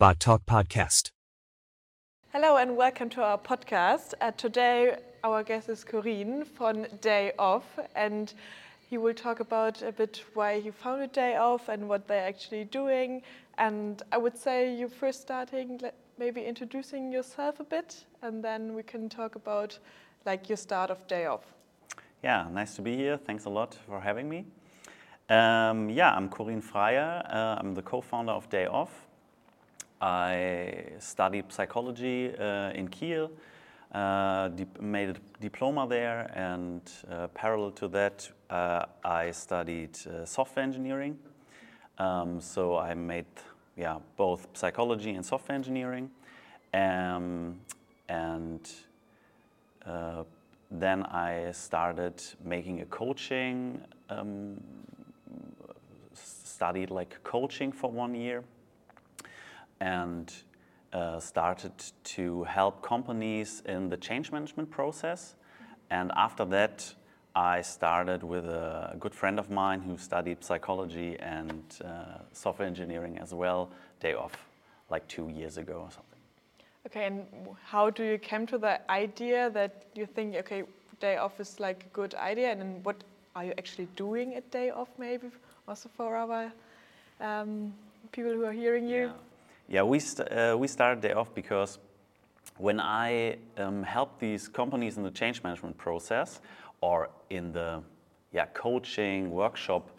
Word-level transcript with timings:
BotTalk 0.00 0.44
Podcast. 0.46 1.10
Hello 2.32 2.56
and 2.56 2.76
welcome 2.76 3.08
to 3.08 3.20
our 3.20 3.36
podcast. 3.36 4.14
Uh, 4.20 4.30
today, 4.30 4.96
our 5.24 5.42
guest 5.42 5.68
is 5.68 5.82
Corin 5.82 6.44
from 6.44 6.86
Day 7.00 7.32
Off, 7.36 7.64
and 7.96 8.32
he 8.88 8.96
will 8.96 9.12
talk 9.12 9.40
about 9.40 9.82
a 9.82 9.90
bit 9.90 10.22
why 10.34 10.60
he 10.60 10.70
founded 10.70 11.10
Day 11.10 11.34
Off 11.34 11.68
and 11.68 11.88
what 11.88 12.06
they're 12.06 12.28
actually 12.28 12.62
doing. 12.62 13.22
And 13.58 14.00
I 14.12 14.18
would 14.18 14.38
say 14.38 14.72
you 14.72 14.88
first 14.88 15.20
starting, 15.20 15.80
maybe 16.16 16.42
introducing 16.42 17.10
yourself 17.10 17.58
a 17.58 17.64
bit, 17.64 18.04
and 18.22 18.44
then 18.44 18.76
we 18.76 18.84
can 18.84 19.08
talk 19.08 19.34
about 19.34 19.76
like 20.24 20.48
your 20.48 20.58
start 20.58 20.92
of 20.92 21.04
Day 21.08 21.26
Off. 21.26 21.52
Yeah, 22.22 22.46
nice 22.52 22.76
to 22.76 22.82
be 22.82 22.94
here. 22.96 23.16
Thanks 23.16 23.46
a 23.46 23.50
lot 23.50 23.74
for 23.74 23.98
having 23.98 24.28
me. 24.28 24.46
Um, 25.28 25.90
yeah, 25.90 26.14
I'm 26.14 26.28
Corin 26.28 26.60
Freyer. 26.60 27.20
Uh, 27.28 27.56
I'm 27.58 27.74
the 27.74 27.82
co-founder 27.82 28.30
of 28.30 28.48
Day 28.48 28.66
Off. 28.66 29.07
I 30.00 30.84
studied 30.98 31.52
psychology 31.52 32.32
uh, 32.38 32.70
in 32.70 32.88
Kiel, 32.88 33.30
uh, 33.92 34.50
made 34.80 35.08
a 35.10 35.14
diploma 35.40 35.86
there, 35.88 36.30
and 36.34 36.82
uh, 37.10 37.26
parallel 37.28 37.72
to 37.72 37.88
that, 37.88 38.28
uh, 38.50 38.84
I 39.04 39.30
studied 39.32 39.98
uh, 40.06 40.24
software 40.24 40.64
engineering. 40.64 41.18
Um, 41.98 42.40
so 42.40 42.76
I 42.76 42.94
made 42.94 43.26
yeah 43.76 43.98
both 44.16 44.46
psychology 44.52 45.14
and 45.14 45.24
software 45.24 45.56
engineering, 45.56 46.10
um, 46.74 47.58
and 48.08 48.70
then 50.70 51.02
I 51.04 51.50
started 51.52 52.22
making 52.44 52.82
a 52.82 52.84
coaching, 52.86 53.80
um, 54.10 54.60
studied 56.12 56.90
like 56.90 57.22
coaching 57.24 57.72
for 57.72 57.90
one 57.90 58.14
year, 58.14 58.44
and 59.80 60.32
uh, 60.92 61.20
started 61.20 61.72
to 62.02 62.44
help 62.44 62.82
companies 62.82 63.62
in 63.66 63.88
the 63.88 63.96
change 63.96 64.32
management 64.32 64.70
process. 64.70 65.34
And 65.90 66.12
after 66.16 66.44
that, 66.46 66.94
I 67.34 67.62
started 67.62 68.22
with 68.22 68.46
a 68.46 68.96
good 68.98 69.14
friend 69.14 69.38
of 69.38 69.50
mine 69.50 69.80
who 69.80 69.96
studied 69.96 70.42
psychology 70.42 71.16
and 71.20 71.62
uh, 71.84 72.18
software 72.32 72.66
engineering 72.66 73.18
as 73.18 73.32
well, 73.32 73.70
day 74.00 74.14
off, 74.14 74.48
like 74.90 75.06
two 75.08 75.28
years 75.28 75.56
ago 75.56 75.82
or 75.84 75.90
something. 75.90 76.18
Okay, 76.86 77.06
and 77.06 77.26
how 77.64 77.90
do 77.90 78.02
you 78.02 78.18
come 78.18 78.46
to 78.46 78.58
the 78.58 78.80
idea 78.90 79.50
that 79.50 79.84
you 79.94 80.06
think, 80.06 80.36
okay, 80.36 80.64
day 81.00 81.16
off 81.16 81.38
is 81.38 81.60
like 81.60 81.84
a 81.84 81.94
good 81.94 82.14
idea, 82.14 82.50
and 82.50 82.60
then 82.60 82.80
what 82.82 82.96
are 83.36 83.44
you 83.44 83.52
actually 83.58 83.88
doing 83.94 84.34
at 84.34 84.50
day 84.50 84.70
off, 84.70 84.88
maybe 84.98 85.28
also 85.68 85.88
for 85.96 86.16
our 86.16 86.50
um, 87.20 87.72
people 88.10 88.32
who 88.32 88.44
are 88.44 88.52
hearing 88.52 88.88
you? 88.88 89.02
Yeah, 89.02 89.12
yeah 89.68 89.82
we, 89.82 89.98
st 89.98 90.28
uh, 90.30 90.56
we 90.58 90.66
started 90.66 91.00
day 91.00 91.12
off 91.12 91.34
because 91.34 91.78
when 92.56 92.80
I 92.80 93.36
um, 93.56 93.82
help 93.82 94.18
these 94.18 94.48
companies 94.48 94.96
in 94.96 95.02
the 95.02 95.10
change 95.10 95.42
management 95.42 95.76
process 95.76 96.40
or 96.80 97.10
in 97.30 97.52
the 97.52 97.82
yeah, 98.32 98.46
coaching, 98.46 99.30
workshop, 99.30 99.90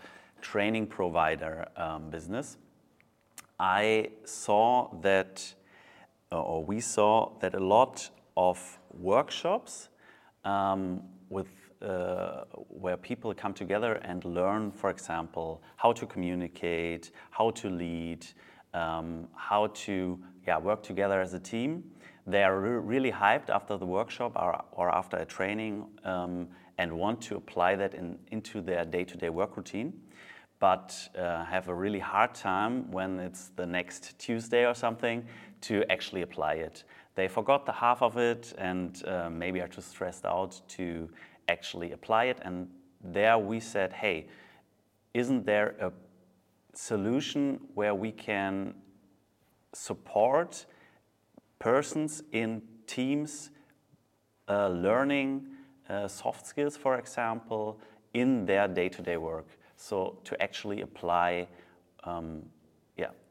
training 0.42 0.88
provider 0.88 1.68
um, 1.78 2.10
business, 2.10 2.58
I 3.60 4.10
saw 4.26 4.94
that 5.02 5.54
uh, 6.32 6.42
or 6.42 6.64
we 6.64 6.80
saw 6.80 7.32
that 7.40 7.56
a 7.56 7.60
lot 7.60 8.10
of 8.38 8.80
workshops 8.94 9.90
um, 10.46 11.02
with 11.30 11.48
uh, 11.82 12.44
where 12.68 12.98
people 12.98 13.34
come 13.34 13.54
together 13.54 13.94
and 14.04 14.24
learn, 14.26 14.70
for 14.72 14.90
example, 14.90 15.62
how 15.78 15.94
to 15.94 16.06
communicate, 16.06 17.12
how 17.32 17.50
to 17.52 17.70
lead, 17.70 18.26
um, 18.74 19.28
how 19.36 19.68
to 19.68 20.20
yeah, 20.46 20.58
work 20.58 20.84
together 20.84 21.22
as 21.22 21.34
a 21.34 21.40
team. 21.40 21.84
They 22.28 22.44
are 22.44 22.60
re 22.60 22.78
really 22.78 23.12
hyped 23.12 23.50
after 23.50 23.78
the 23.78 23.86
workshop 23.86 24.34
or, 24.36 24.64
or 24.72 24.90
after 24.90 25.18
a 25.18 25.26
training 25.26 25.86
um, 26.04 26.48
and 26.78 26.92
want 26.92 27.22
to 27.22 27.36
apply 27.36 27.76
that 27.76 27.94
in, 27.94 28.18
into 28.32 28.62
their 28.62 28.86
day-to-day 28.86 29.30
work 29.30 29.58
routine 29.58 29.94
but 30.60 31.10
uh, 31.18 31.44
have 31.46 31.70
a 31.70 31.74
really 31.74 32.00
hard 32.00 32.36
time 32.36 32.90
when 32.92 33.20
it's 33.20 33.50
the 33.56 33.66
next 33.66 34.20
Tuesday 34.20 34.66
or 34.66 34.74
something 34.74 35.26
to 35.62 35.84
actually 35.90 36.22
apply 36.22 36.56
it. 36.56 36.84
They 37.16 37.28
forgot 37.28 37.66
the 37.66 37.72
half 37.72 38.02
of 38.02 38.18
it 38.18 38.54
and 38.58 39.02
uh, 39.08 39.30
maybe 39.30 39.62
are 39.62 39.68
too 39.68 39.82
stressed 39.82 40.26
out 40.26 40.60
to 40.70 41.10
actually 41.48 41.94
apply 41.94 42.26
it. 42.26 42.40
And 42.44 42.70
there 43.04 43.38
we 43.38 43.60
said, 43.60 43.94
hey, 43.94 44.28
isn't 45.14 45.46
there 45.46 45.76
a 45.80 45.92
solution 46.80 47.60
where 47.74 47.96
we 47.96 48.12
can 48.12 48.74
support 49.74 50.66
persons 51.60 52.24
in 52.32 52.62
teams 52.88 53.52
uh, 54.48 54.70
learning 54.70 55.48
uh, 55.90 56.08
soft 56.08 56.46
skills, 56.46 56.78
for 56.78 56.98
example, 56.98 57.80
in 58.14 58.46
their 58.46 58.68
day 58.68 58.90
to 58.90 59.02
day 59.02 59.18
work? 59.18 59.48
So 59.76 60.20
to 60.24 60.42
actually 60.42 60.82
apply 60.82 61.48
um, 62.04 62.44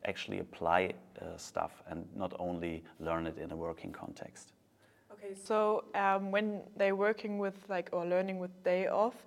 actually 0.08 0.38
apply 0.40 0.92
uh, 1.20 1.36
stuff 1.36 1.82
and 1.88 2.06
not 2.16 2.32
only 2.38 2.82
learn 2.98 3.26
it 3.26 3.38
in 3.38 3.52
a 3.52 3.56
working 3.56 3.92
context. 3.92 4.52
Okay, 5.12 5.34
so 5.34 5.84
um, 5.94 6.30
when 6.30 6.62
they're 6.76 6.96
working 6.96 7.38
with 7.38 7.56
like 7.68 7.88
or 7.92 8.06
learning 8.06 8.38
with 8.38 8.52
day 8.64 8.86
off, 8.86 9.26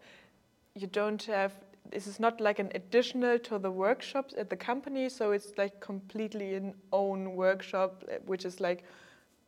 you 0.76 0.88
don't 0.88 1.24
have 1.24 1.54
this 1.92 2.08
is 2.08 2.20
not 2.20 2.40
like 2.42 2.60
an 2.60 2.72
additional 2.74 3.38
to 3.40 3.60
the 3.60 3.72
workshops 3.72 4.34
at 4.38 4.50
the 4.50 4.56
company, 4.56 5.10
so 5.10 5.32
it's 5.32 5.58
like 5.58 5.80
completely 5.80 6.56
an 6.56 6.74
own 6.92 7.36
workshop, 7.36 8.04
uh, 8.10 8.16
which 8.26 8.46
is 8.46 8.60
like 8.60 8.84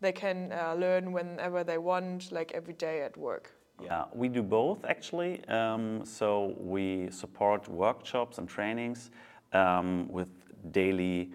they 0.02 0.12
can 0.12 0.52
uh, 0.52 0.76
learn 0.78 1.14
whenever 1.14 1.64
they 1.64 1.78
want, 1.78 2.31
like 2.31 2.52
every 2.52 2.74
day 2.74 3.02
at 3.02 3.16
work. 3.18 3.52
Yeah, 3.81 4.06
we 4.14 4.28
do 4.28 4.44
both 4.44 4.86
actually. 4.86 5.44
Um, 5.48 6.06
so 6.06 6.56
we 6.59 7.09
support 7.09 7.68
workshops 7.68 8.38
and 8.38 8.48
trainings 8.48 9.10
um, 9.54 10.08
with 10.10 10.28
daily 10.72 11.31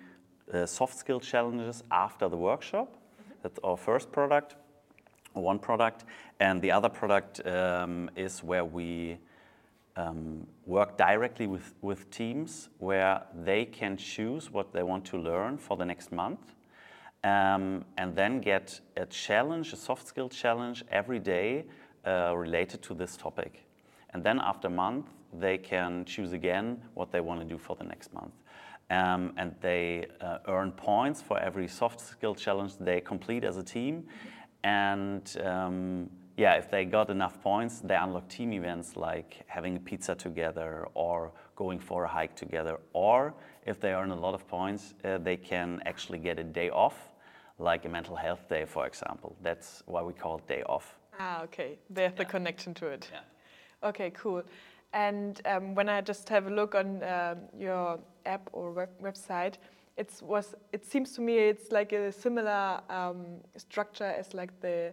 uh, 0.52 0.66
soft 0.66 0.96
skill 0.96 1.20
challenges 1.20 1.82
after 1.90 2.28
the 2.28 2.36
workshop. 2.36 2.88
Mm-hmm. 2.88 3.32
That's 3.42 3.58
our 3.64 3.76
first 3.76 4.12
product, 4.12 4.56
one 5.32 5.58
product. 5.58 6.04
And 6.40 6.62
the 6.62 6.70
other 6.70 6.88
product 6.88 7.46
um, 7.46 8.10
is 8.16 8.42
where 8.42 8.64
we 8.64 9.18
um, 9.98 10.46
work 10.64 10.96
directly 10.96 11.46
with, 11.46 11.74
with 11.82 12.10
teams 12.10 12.68
where 12.78 13.22
they 13.34 13.64
can 13.64 13.96
choose 13.96 14.50
what 14.50 14.72
they 14.72 14.82
want 14.82 15.04
to 15.06 15.18
learn 15.18 15.58
for 15.58 15.76
the 15.76 15.84
next 15.84 16.12
month. 16.12 16.40
Um, 17.24 17.84
and 17.96 18.14
then 18.14 18.40
get 18.40 18.80
a 18.96 19.04
challenge, 19.06 19.72
a 19.72 19.76
soft 19.76 20.06
skill 20.06 20.28
challenge 20.28 20.84
every 20.90 21.18
day 21.18 21.64
uh, 22.06 22.34
related 22.36 22.80
to 22.82 22.94
this 22.94 23.16
topic. 23.16 23.66
And 24.14 24.22
then 24.22 24.40
after 24.40 24.68
a 24.68 24.70
month, 24.70 25.06
they 25.32 25.58
can 25.58 26.04
choose 26.04 26.32
again 26.32 26.80
what 26.94 27.10
they 27.12 27.20
want 27.20 27.40
to 27.40 27.46
do 27.46 27.58
for 27.58 27.76
the 27.76 27.84
next 27.84 28.14
month 28.14 28.32
um, 28.90 29.32
and 29.36 29.54
they 29.60 30.06
uh, 30.20 30.38
earn 30.46 30.72
points 30.72 31.20
for 31.20 31.38
every 31.38 31.68
soft 31.68 32.00
skill 32.00 32.34
challenge 32.34 32.76
they 32.78 33.00
complete 33.00 33.44
as 33.44 33.56
a 33.56 33.62
team. 33.62 34.04
And 34.64 35.36
um, 35.44 36.10
yeah, 36.38 36.54
if 36.54 36.70
they 36.70 36.84
got 36.84 37.10
enough 37.10 37.42
points, 37.42 37.80
they 37.80 37.96
unlock 37.96 38.28
team 38.28 38.52
events 38.52 38.96
like 38.96 39.42
having 39.48 39.74
a 39.76 39.80
pizza 39.80 40.14
together 40.14 40.86
or 40.94 41.32
going 41.56 41.80
for 41.80 42.04
a 42.04 42.08
hike 42.08 42.36
together. 42.36 42.78
Or 42.92 43.34
if 43.66 43.80
they 43.80 43.92
earn 43.92 44.12
a 44.12 44.20
lot 44.20 44.34
of 44.34 44.46
points, 44.46 44.94
uh, 45.04 45.18
they 45.18 45.36
can 45.36 45.82
actually 45.84 46.20
get 46.20 46.38
a 46.38 46.44
day 46.44 46.70
off, 46.70 46.94
like 47.58 47.84
a 47.86 47.88
mental 47.88 48.14
health 48.14 48.48
day, 48.48 48.64
for 48.64 48.86
example. 48.86 49.34
That's 49.42 49.82
why 49.86 50.00
we 50.00 50.12
call 50.12 50.38
it 50.38 50.46
day 50.46 50.62
off. 50.62 50.96
Ah, 51.18 51.42
okay. 51.42 51.76
There's 51.90 52.12
yeah. 52.12 52.18
the 52.18 52.24
connection 52.24 52.72
to 52.74 52.86
it. 52.86 53.10
Yeah. 53.12 53.88
Okay, 53.88 54.10
cool. 54.10 54.44
And 54.92 55.40
um, 55.44 55.74
when 55.74 55.88
I 55.88 56.00
just 56.00 56.28
have 56.28 56.46
a 56.46 56.50
look 56.50 56.76
on 56.76 57.02
um, 57.02 57.38
your 57.58 57.98
app 58.26 58.48
or 58.52 58.70
web 58.70 58.90
website, 59.02 59.54
it's 59.96 60.22
was 60.22 60.54
it 60.72 60.86
seems 60.86 61.14
to 61.14 61.20
me 61.20 61.38
it's 61.38 61.72
like 61.72 61.92
a 61.92 62.12
similar 62.12 62.80
um, 62.88 63.26
structure 63.56 64.04
as 64.04 64.32
like 64.32 64.52
the 64.60 64.92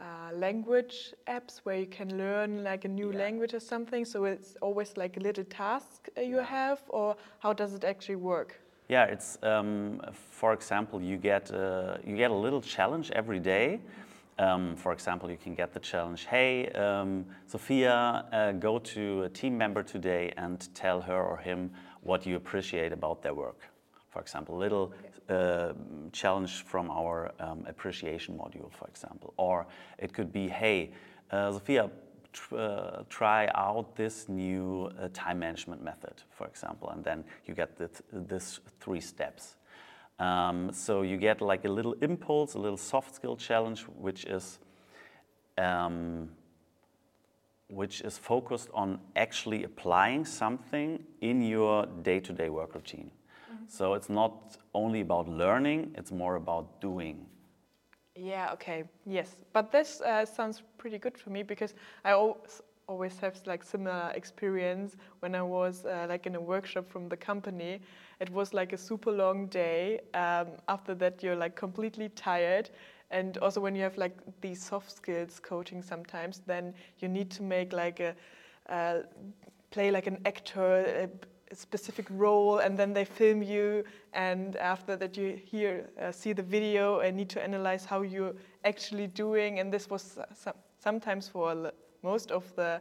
uh, 0.00 0.34
language 0.34 1.14
apps 1.26 1.58
where 1.64 1.76
you 1.76 1.86
can 1.86 2.16
learn 2.16 2.62
like 2.64 2.84
a 2.84 2.88
new 2.88 3.10
yeah. 3.10 3.18
language 3.18 3.54
or 3.54 3.60
something. 3.60 4.04
So 4.04 4.24
it's 4.24 4.56
always 4.60 4.96
like 4.96 5.16
a 5.16 5.20
little 5.20 5.44
task 5.44 6.08
you 6.16 6.36
yeah. 6.36 6.42
have, 6.44 6.80
or 6.88 7.16
how 7.40 7.52
does 7.52 7.74
it 7.74 7.84
actually 7.84 8.16
work? 8.16 8.60
Yeah, 8.88 9.04
it's 9.04 9.38
um, 9.42 10.00
for 10.12 10.52
example, 10.52 11.02
you 11.02 11.16
get 11.18 11.52
uh, 11.52 11.98
you 12.06 12.16
get 12.16 12.30
a 12.30 12.34
little 12.34 12.62
challenge 12.62 13.10
every 13.10 13.40
day. 13.40 13.80
Um, 14.38 14.76
for 14.76 14.92
example, 14.92 15.28
you 15.30 15.36
can 15.36 15.54
get 15.54 15.72
the 15.72 15.80
challenge, 15.80 16.26
hey, 16.26 16.68
um, 16.68 17.26
Sophia, 17.46 18.24
uh, 18.32 18.52
go 18.52 18.78
to 18.78 19.24
a 19.24 19.28
team 19.28 19.58
member 19.58 19.82
today 19.82 20.32
and 20.36 20.68
tell 20.74 21.00
her 21.00 21.20
or 21.20 21.38
him 21.38 21.72
what 22.02 22.24
you 22.24 22.36
appreciate 22.36 22.92
about 22.92 23.20
their 23.20 23.34
work. 23.34 23.68
For 24.10 24.20
example, 24.20 24.56
little 24.56 24.92
uh, 24.92 25.07
challenge 26.12 26.64
from 26.64 26.90
our 26.90 27.32
um, 27.40 27.64
appreciation 27.68 28.36
module, 28.36 28.72
for 28.72 28.88
example. 28.88 29.34
Or 29.36 29.66
it 29.98 30.12
could 30.12 30.32
be, 30.32 30.48
hey, 30.48 30.90
uh, 31.30 31.52
Sophia, 31.52 31.90
tr 32.32 32.56
uh, 32.56 33.02
try 33.08 33.50
out 33.54 33.94
this 33.94 34.28
new 34.28 34.90
uh, 35.00 35.08
time 35.12 35.38
management 35.38 35.82
method, 35.82 36.22
for 36.30 36.46
example, 36.46 36.90
and 36.90 37.04
then 37.04 37.24
you 37.46 37.54
get 37.54 37.76
this, 37.76 38.02
this 38.12 38.60
three 38.80 39.00
steps. 39.00 39.56
Um, 40.18 40.72
so 40.72 41.02
you 41.02 41.16
get 41.16 41.40
like 41.40 41.64
a 41.64 41.68
little 41.68 41.94
impulse, 42.00 42.54
a 42.54 42.58
little 42.58 42.78
soft 42.78 43.14
skill 43.14 43.36
challenge, 43.36 43.82
which 43.82 44.24
is 44.24 44.58
um, 45.58 46.30
which 47.68 48.00
is 48.00 48.16
focused 48.16 48.70
on 48.72 48.98
actually 49.14 49.64
applying 49.64 50.24
something 50.24 51.04
in 51.20 51.42
your 51.42 51.86
day-to-day 52.02 52.48
work 52.48 52.74
routine. 52.74 53.10
So 53.68 53.94
it's 53.94 54.08
not 54.08 54.56
only 54.74 55.00
about 55.02 55.28
learning; 55.28 55.94
it's 55.96 56.10
more 56.12 56.36
about 56.36 56.80
doing. 56.80 57.26
Yeah. 58.16 58.52
Okay. 58.54 58.84
Yes. 59.06 59.36
But 59.52 59.70
this 59.70 60.00
uh, 60.00 60.24
sounds 60.24 60.62
pretty 60.78 60.98
good 60.98 61.16
for 61.18 61.30
me 61.30 61.42
because 61.42 61.74
I 62.04 62.12
always 62.12 62.62
always 62.88 63.18
have 63.18 63.36
like 63.46 63.62
similar 63.62 64.10
experience 64.14 64.96
when 65.20 65.34
I 65.34 65.42
was 65.42 65.84
uh, 65.84 66.06
like 66.08 66.26
in 66.26 66.34
a 66.34 66.40
workshop 66.40 66.88
from 66.88 67.08
the 67.08 67.16
company. 67.16 67.80
It 68.18 68.30
was 68.30 68.54
like 68.54 68.72
a 68.72 68.78
super 68.78 69.12
long 69.12 69.46
day. 69.46 70.00
Um, 70.14 70.48
after 70.68 70.94
that, 70.94 71.22
you're 71.22 71.36
like 71.36 71.54
completely 71.54 72.08
tired. 72.08 72.70
And 73.10 73.36
also 73.38 73.60
when 73.60 73.76
you 73.76 73.82
have 73.82 73.98
like 73.98 74.16
these 74.40 74.62
soft 74.62 74.90
skills 74.90 75.38
coaching 75.38 75.82
sometimes, 75.82 76.40
then 76.46 76.74
you 76.98 77.08
need 77.08 77.30
to 77.32 77.42
make 77.42 77.72
like 77.74 78.00
a 78.00 78.14
uh, 78.72 79.02
play 79.70 79.90
like 79.90 80.06
an 80.06 80.18
actor. 80.24 81.10
Specific 81.52 82.06
role 82.10 82.58
and 82.58 82.78
then 82.78 82.92
they 82.92 83.04
film 83.04 83.42
you 83.42 83.84
and 84.12 84.56
after 84.56 84.96
that 84.96 85.16
you 85.16 85.34
hear 85.34 85.88
uh, 86.00 86.12
see 86.12 86.32
the 86.32 86.42
video 86.42 87.00
and 87.00 87.16
need 87.16 87.30
to 87.30 87.42
analyze 87.42 87.84
how 87.84 88.02
you're 88.02 88.34
actually 88.64 89.06
doing. 89.06 89.58
And 89.58 89.72
this 89.72 89.88
was 89.88 90.18
uh, 90.18 90.52
sometimes 90.78 91.28
for 91.28 91.72
most 92.02 92.30
of 92.30 92.44
the 92.56 92.80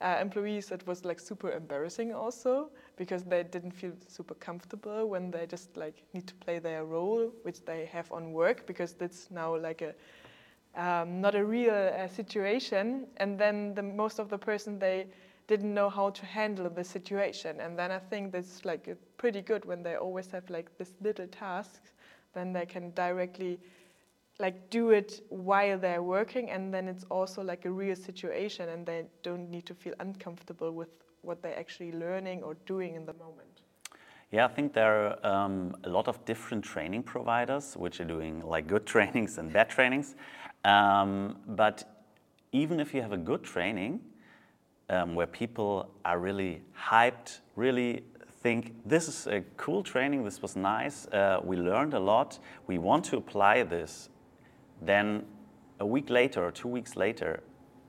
uh, 0.00 0.18
employees 0.20 0.70
it 0.70 0.86
was 0.86 1.04
like 1.04 1.20
super 1.20 1.52
embarrassing 1.52 2.12
also 2.14 2.70
because 2.96 3.24
they 3.24 3.42
didn't 3.42 3.70
feel 3.70 3.92
super 4.08 4.34
comfortable 4.34 5.08
when 5.08 5.30
they 5.30 5.46
just 5.46 5.76
like 5.76 6.02
need 6.12 6.26
to 6.26 6.34
play 6.34 6.58
their 6.58 6.84
role 6.84 7.32
which 7.42 7.64
they 7.64 7.86
have 7.86 8.10
on 8.12 8.32
work 8.32 8.66
because 8.66 8.92
that's 8.94 9.30
now 9.30 9.56
like 9.56 9.82
a 9.82 9.94
um, 10.76 11.20
not 11.20 11.34
a 11.34 11.44
real 11.44 11.74
uh, 11.74 12.06
situation. 12.08 13.06
And 13.18 13.38
then 13.38 13.74
the 13.74 13.82
most 13.82 14.18
of 14.18 14.28
the 14.28 14.38
person 14.38 14.78
they 14.78 15.06
didn't 15.46 15.74
know 15.74 15.90
how 15.90 16.10
to 16.10 16.24
handle 16.24 16.70
the 16.70 16.84
situation. 16.84 17.60
And 17.60 17.78
then 17.78 17.90
i 17.90 17.98
think 17.98 18.32
that's 18.32 18.64
like 18.64 18.96
pretty 19.16 19.42
good 19.42 19.64
when 19.64 19.82
they 19.82 19.96
always 19.96 20.30
have 20.30 20.48
like 20.50 20.76
this 20.78 20.94
little 21.00 21.26
tasks 21.26 21.92
then 22.34 22.52
they 22.52 22.66
can 22.66 22.90
directly 22.90 23.58
like 24.38 24.68
do 24.70 24.90
it 24.90 25.20
while 25.28 25.78
they're 25.78 26.02
working. 26.02 26.50
And 26.50 26.74
then 26.74 26.88
it's 26.88 27.04
also 27.04 27.42
like 27.42 27.64
a 27.64 27.70
real 27.70 27.96
situation 27.96 28.68
and 28.68 28.84
they 28.84 29.04
don't 29.22 29.48
need 29.48 29.66
to 29.66 29.74
feel 29.74 29.94
uncomfortable 30.00 30.72
with 30.72 30.88
what 31.22 31.40
they're 31.42 31.58
actually 31.58 31.92
learning 31.92 32.42
or 32.42 32.54
doing 32.66 32.94
in 32.94 33.06
the 33.06 33.14
moment. 33.14 33.62
Yeah 34.32 34.46
i 34.46 34.48
think 34.48 34.72
there 34.72 34.94
are 35.06 35.44
um, 35.44 35.76
a 35.84 35.88
lot 35.88 36.08
of 36.08 36.24
different 36.24 36.64
training 36.64 37.04
providers 37.04 37.76
which 37.76 38.00
are 38.00 38.04
doing 38.04 38.40
like 38.40 38.66
good 38.66 38.84
trainings 38.94 39.38
and 39.38 39.52
bad 39.52 39.70
trainings. 39.70 40.16
Um, 40.64 41.36
but 41.46 41.84
even 42.52 42.80
if 42.80 42.94
you 42.94 43.02
have 43.02 43.12
a 43.12 43.16
good 43.16 43.44
training 43.44 44.00
um, 44.90 45.14
where 45.14 45.26
people 45.26 45.90
are 46.04 46.18
really 46.18 46.62
hyped 46.76 47.40
really 47.56 48.04
think 48.42 48.74
this 48.84 49.08
is 49.08 49.26
a 49.26 49.40
cool 49.56 49.82
training 49.82 50.22
this 50.22 50.42
was 50.42 50.54
nice 50.54 51.06
uh, 51.08 51.40
we 51.42 51.56
learned 51.56 51.94
a 51.94 52.00
lot 52.00 52.38
we 52.66 52.76
want 52.76 53.04
to 53.04 53.16
apply 53.16 53.62
this 53.62 54.10
then 54.82 55.24
a 55.80 55.86
week 55.86 56.10
later 56.10 56.44
or 56.44 56.50
two 56.50 56.68
weeks 56.68 56.96
later, 56.96 57.42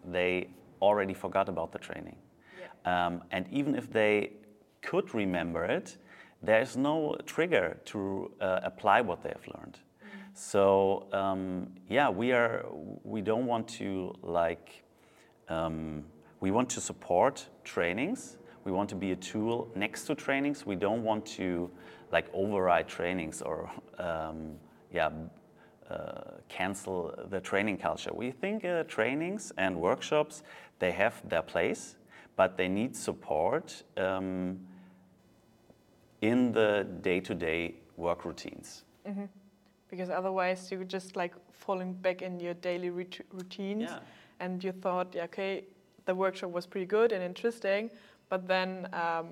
they 0.05 0.49
already 0.81 1.13
forgot 1.13 1.49
about 1.49 1.71
the 1.71 1.79
training. 1.79 2.17
Yeah. 2.59 3.05
Um, 3.07 3.23
and 3.31 3.47
even 3.51 3.75
if 3.75 3.91
they 3.91 4.33
could 4.81 5.13
remember 5.13 5.63
it, 5.65 5.97
there's 6.41 6.77
no 6.77 7.15
trigger 7.25 7.77
to 7.85 8.31
uh, 8.39 8.59
apply 8.63 9.01
what 9.01 9.23
they 9.23 9.29
have 9.29 9.47
learned. 9.55 9.79
Mm-hmm. 9.79 10.19
So 10.33 11.07
um, 11.11 11.69
yeah, 11.89 12.09
we 12.09 12.31
are. 12.31 12.65
We 13.03 13.21
don't 13.21 13.45
want 13.45 13.67
to 13.79 14.13
like. 14.21 14.83
Um, 15.47 16.05
we 16.39 16.51
want 16.51 16.69
to 16.69 16.81
support 16.81 17.47
trainings. 17.63 18.37
We 18.63 18.71
want 18.71 18.89
to 18.89 18.95
be 18.95 19.11
a 19.11 19.15
tool 19.15 19.71
next 19.75 20.05
to 20.05 20.15
trainings. 20.15 20.65
We 20.65 20.75
don't 20.75 21.03
want 21.03 21.25
to 21.37 21.69
like 22.11 22.27
override 22.33 22.87
trainings 22.87 23.41
or 23.41 23.69
um, 23.97 24.55
yeah 24.91 25.09
uh, 25.89 26.21
cancel 26.49 27.13
the 27.29 27.39
training 27.39 27.77
culture. 27.77 28.11
We 28.13 28.31
think 28.31 28.65
uh, 28.65 28.83
trainings 28.83 29.51
and 29.57 29.79
workshops 29.79 30.43
they 30.79 30.91
have 30.91 31.21
their 31.29 31.41
place, 31.41 31.95
but 32.35 32.57
they 32.57 32.67
need 32.67 32.95
support 32.95 33.83
um, 33.97 34.59
in 36.21 36.51
the 36.51 36.87
day-to-day 37.01 37.75
work 37.97 38.25
routines. 38.25 38.83
Mm-hmm. 39.07 39.25
Because 39.89 40.09
otherwise, 40.09 40.71
you're 40.71 40.83
just 40.83 41.15
like 41.15 41.33
falling 41.51 41.93
back 41.93 42.21
in 42.21 42.39
your 42.39 42.55
daily 42.55 42.89
routines, 42.89 43.83
yeah. 43.83 43.99
and 44.39 44.63
you 44.63 44.71
thought, 44.71 45.13
yeah, 45.15 45.23
okay, 45.23 45.65
the 46.05 46.15
workshop 46.15 46.51
was 46.51 46.65
pretty 46.65 46.85
good 46.85 47.11
and 47.11 47.23
interesting, 47.23 47.89
but 48.29 48.47
then 48.47 48.87
um, 48.93 49.27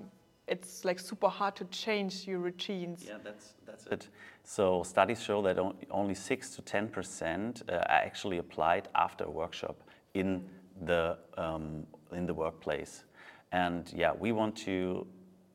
it's 0.46 0.84
like 0.84 0.98
super 0.98 1.28
hard 1.28 1.56
to 1.56 1.64
change 1.66 2.26
your 2.26 2.38
routines. 2.38 3.04
Yeah, 3.06 3.18
that's 3.22 3.54
that's 3.66 3.86
it. 3.86 4.08
So 4.42 4.82
studies 4.82 5.22
show 5.22 5.42
that 5.42 5.58
only 5.90 6.14
six 6.14 6.54
to 6.56 6.62
ten 6.62 6.88
percent 6.88 7.62
uh, 7.68 7.76
are 7.76 8.02
actually 8.08 8.38
applied 8.38 8.88
after 8.94 9.24
a 9.24 9.30
workshop 9.30 9.76
in 10.14 10.44
the 10.84 11.16
um, 11.36 11.86
in 12.12 12.26
the 12.26 12.34
workplace, 12.34 13.04
and 13.52 13.92
yeah, 13.94 14.12
we 14.18 14.32
want 14.32 14.56
to 14.56 15.06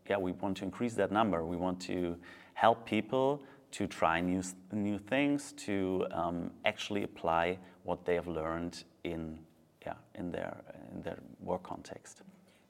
yeah 0.10 0.18
we 0.18 0.31
want 0.31 0.57
to 0.57 0.65
increase 0.65 0.95
that 0.95 1.12
number. 1.12 1.45
We 1.45 1.57
want 1.57 1.80
to 1.81 2.18
help 2.54 2.86
people 2.86 3.44
to 3.72 3.88
try 3.88 4.22
new 4.22 4.42
new 4.72 4.98
things, 4.98 5.54
to 5.54 6.07
um, 6.12 6.51
actually 6.65 7.04
apply 7.04 7.60
what 7.83 8.06
they 8.06 8.15
have 8.15 8.27
learned 8.27 8.83
in 9.04 9.39
yeah 9.86 9.94
in 10.16 10.31
their 10.31 10.56
in 10.94 11.02
their 11.02 11.20
work 11.42 11.64
context 11.64 12.22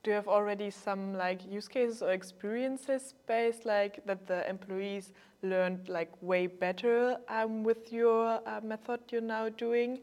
do 0.03 0.11
you 0.11 0.15
have 0.15 0.29
already 0.29 0.69
some 0.69 1.13
like 1.13 1.41
use 1.51 1.67
cases 1.67 2.01
or 2.01 2.11
experiences 2.11 3.15
based 3.27 3.65
like 3.65 4.05
that 4.05 4.27
the 4.27 4.49
employees 4.49 5.11
learned 5.43 5.89
like 5.89 6.09
way 6.21 6.47
better 6.47 7.17
um, 7.27 7.63
with 7.63 7.91
your 7.91 8.39
uh, 8.45 8.61
method 8.63 9.01
you're 9.11 9.21
now 9.21 9.49
doing? 9.49 9.99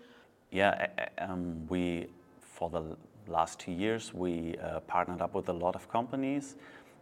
Yeah, 0.51 0.87
um, 1.19 1.67
we 1.69 2.09
for 2.41 2.69
the 2.69 2.97
last 3.27 3.59
two 3.59 3.73
years 3.73 4.13
we 4.13 4.57
uh, 4.63 4.81
partnered 4.81 5.23
up 5.23 5.35
with 5.35 5.49
a 5.49 5.53
lot 5.53 5.75
of 5.75 5.89
companies. 5.91 6.57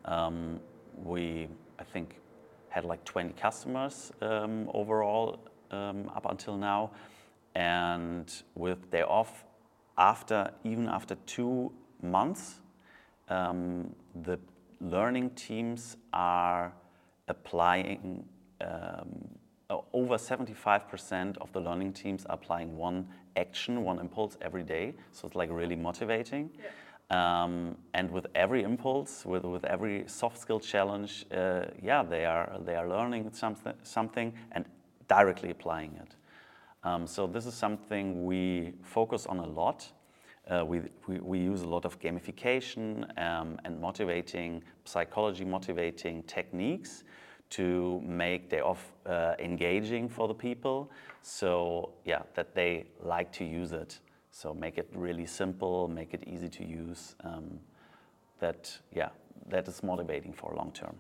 Um, 0.05 0.61
we 1.03 1.49
I 1.81 1.85
think 1.85 2.21
had 2.69 2.85
like 2.85 3.05
20 3.05 3.33
customers 3.33 4.13
um, 4.23 4.71
overall 4.73 5.41
um, 5.73 6.11
up 6.15 6.27
until 6.31 6.57
now, 6.57 6.93
and 7.57 8.33
with 8.55 8.91
day 8.93 9.03
off 9.03 9.45
after 9.97 10.51
even 10.65 10.89
after 10.89 11.15
two 11.27 11.73
months 12.03 12.61
um, 13.29 13.95
the 14.25 14.39
learning 14.81 15.31
teams 15.31 15.97
are 16.13 16.73
applying 17.29 18.25
um, 18.61 19.29
over 19.93 20.17
75% 20.17 21.39
of 21.39 21.53
the 21.53 21.61
learning 21.61 21.93
teams 21.93 22.25
are 22.27 22.35
applying 22.35 22.77
one 22.77 23.09
action, 23.37 23.83
one 23.83 23.99
impulse 23.99 24.37
every 24.43 24.63
day. 24.63 24.95
So 25.13 25.27
it's 25.27 25.37
like 25.37 25.51
really 25.51 25.77
motivating. 25.77 26.51
Yeah. 26.59 26.69
Um, 27.11 27.77
and 27.93 28.11
with 28.11 28.27
every 28.35 28.63
impulse, 28.63 29.25
with, 29.25 29.45
with 29.45 29.65
every 29.65 30.05
soft 30.07 30.39
skill 30.39 30.61
challenge, 30.61 31.27
uh, 31.33 31.67
yeah, 31.83 32.03
they 32.03 32.25
are, 32.25 32.59
they 32.65 32.75
are 32.75 32.89
learning 32.89 33.31
something, 33.33 33.75
something 33.83 34.33
and 34.53 34.65
directly 35.09 35.51
applying 35.51 35.99
it. 36.03 36.15
Um, 36.85 37.07
so 37.07 37.27
this 37.27 37.47
is 37.47 37.55
something 37.55 38.27
we 38.27 38.75
focus 38.83 39.27
on 39.27 39.39
a 39.39 39.47
lot. 39.47 39.91
Uh, 40.47 40.63
we, 40.65 40.83
we, 41.07 41.19
we, 41.21 41.39
use 41.39 41.63
a 41.63 41.67
lot 41.69 41.87
of 41.87 41.99
gamification 41.99 43.05
um, 43.19 43.59
and 43.65 43.81
motivating, 43.81 44.63
psychology 44.85 45.43
motivating 45.43 46.23
techniques 46.25 47.05
to 47.49 48.03
make 48.05 48.51
day 48.51 48.61
off 48.61 48.93
uh, 49.07 49.35
engaging 49.39 50.07
for 50.07 50.29
the 50.29 50.35
people. 50.35 50.91
So, 51.23 51.93
yeah, 52.05 52.23
that 52.35 52.55
they 52.55 52.85
like 53.03 53.33
to 53.33 53.45
use 53.45 53.73
it. 53.73 53.99
So, 54.33 54.53
make 54.53 54.77
it 54.77 54.91
really 54.95 55.25
simple, 55.25 55.89
make 55.89 56.13
it 56.13 56.25
easy 56.27 56.51
to 56.51 56.65
use. 56.65 57.15
Um, 57.25 57.59
that, 58.41 58.77
yeah, 58.93 59.09
that 59.49 59.67
is 59.67 59.83
motivating 59.83 60.35
for 60.35 60.53
long 60.55 60.73
term. 60.73 60.95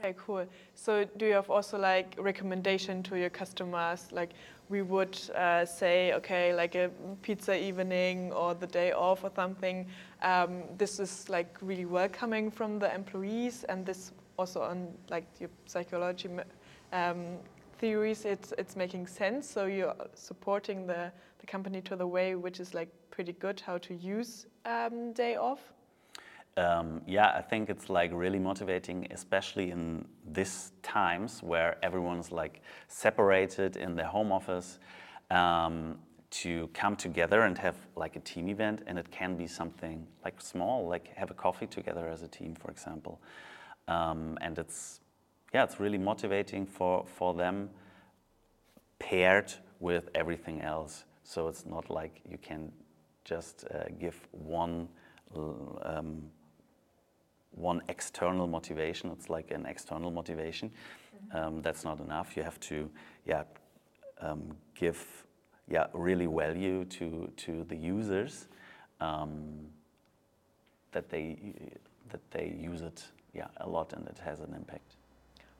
Okay, 0.00 0.14
cool. 0.16 0.46
So 0.74 1.04
do 1.18 1.26
you 1.26 1.34
have 1.34 1.50
also 1.50 1.78
like 1.78 2.14
recommendation 2.18 3.02
to 3.02 3.18
your 3.18 3.28
customers? 3.28 4.08
Like 4.12 4.30
we 4.70 4.82
would 4.82 5.18
uh, 5.34 5.66
say, 5.66 6.12
okay, 6.14 6.54
like 6.54 6.76
a 6.76 6.90
pizza 7.22 7.58
evening 7.58 8.32
or 8.32 8.54
the 8.54 8.68
day 8.68 8.92
off 8.92 9.24
or 9.24 9.30
something. 9.34 9.86
Um, 10.22 10.62
this 10.78 11.00
is 11.00 11.28
like 11.28 11.58
really 11.60 11.86
welcoming 11.86 12.50
from 12.50 12.78
the 12.78 12.94
employees, 12.94 13.64
and 13.64 13.84
this 13.84 14.12
also 14.38 14.62
on 14.62 14.88
like 15.10 15.26
your 15.40 15.50
psychology 15.66 16.30
um, 16.92 17.38
theories. 17.78 18.24
It's 18.24 18.52
it's 18.56 18.76
making 18.76 19.08
sense. 19.08 19.50
So 19.50 19.66
you're 19.66 19.96
supporting 20.14 20.86
the 20.86 21.12
the 21.40 21.46
company 21.46 21.80
to 21.82 21.96
the 21.96 22.06
way 22.06 22.34
which 22.36 22.60
is 22.60 22.72
like 22.74 22.88
pretty 23.10 23.32
good 23.32 23.60
how 23.60 23.78
to 23.78 23.94
use 23.94 24.46
um, 24.64 25.12
day 25.12 25.36
off. 25.36 25.60
Um, 26.56 27.02
yeah, 27.06 27.32
I 27.36 27.42
think 27.42 27.70
it's 27.70 27.88
like 27.88 28.10
really 28.12 28.38
motivating, 28.38 29.06
especially 29.10 29.70
in 29.70 30.04
these 30.32 30.72
times 30.82 31.42
where 31.42 31.76
everyone's 31.82 32.32
like 32.32 32.60
separated 32.88 33.76
in 33.76 33.94
their 33.94 34.06
home 34.06 34.32
office, 34.32 34.78
um, 35.30 35.98
to 36.30 36.68
come 36.74 36.96
together 36.96 37.42
and 37.42 37.58
have 37.58 37.76
like 37.96 38.16
a 38.16 38.20
team 38.20 38.48
event. 38.48 38.82
And 38.86 38.98
it 38.98 39.10
can 39.10 39.36
be 39.36 39.46
something 39.46 40.06
like 40.24 40.40
small, 40.40 40.88
like 40.88 41.14
have 41.16 41.30
a 41.30 41.34
coffee 41.34 41.66
together 41.66 42.08
as 42.08 42.22
a 42.22 42.28
team, 42.28 42.54
for 42.54 42.70
example. 42.70 43.20
Um, 43.88 44.38
and 44.40 44.58
it's 44.58 45.00
yeah, 45.52 45.64
it's 45.64 45.80
really 45.80 45.98
motivating 45.98 46.66
for 46.66 47.04
for 47.06 47.34
them, 47.34 47.70
paired 48.98 49.52
with 49.80 50.08
everything 50.14 50.60
else. 50.62 51.04
So 51.24 51.48
it's 51.48 51.66
not 51.66 51.90
like 51.90 52.20
you 52.28 52.38
can 52.38 52.72
just 53.24 53.64
uh, 53.72 53.84
give 53.98 54.16
one 54.32 54.88
um, 55.82 56.30
one 57.52 57.82
external 57.88 58.46
motivation. 58.46 59.10
It's 59.10 59.28
like 59.28 59.50
an 59.50 59.66
external 59.66 60.10
motivation. 60.10 60.70
Um, 61.32 61.62
that's 61.62 61.84
not 61.84 62.00
enough. 62.00 62.36
You 62.36 62.42
have 62.42 62.58
to, 62.60 62.90
yeah, 63.26 63.44
um, 64.20 64.56
give, 64.74 65.26
yeah, 65.68 65.86
really 65.92 66.26
value 66.26 66.84
to 66.86 67.30
to 67.36 67.64
the 67.64 67.76
users 67.76 68.48
um, 69.00 69.66
that 70.92 71.08
they 71.08 71.54
that 72.08 72.20
they 72.30 72.56
use 72.58 72.82
it, 72.82 73.04
yeah, 73.34 73.48
a 73.58 73.68
lot, 73.68 73.92
and 73.92 74.06
it 74.08 74.18
has 74.18 74.40
an 74.40 74.54
impact. 74.54 74.96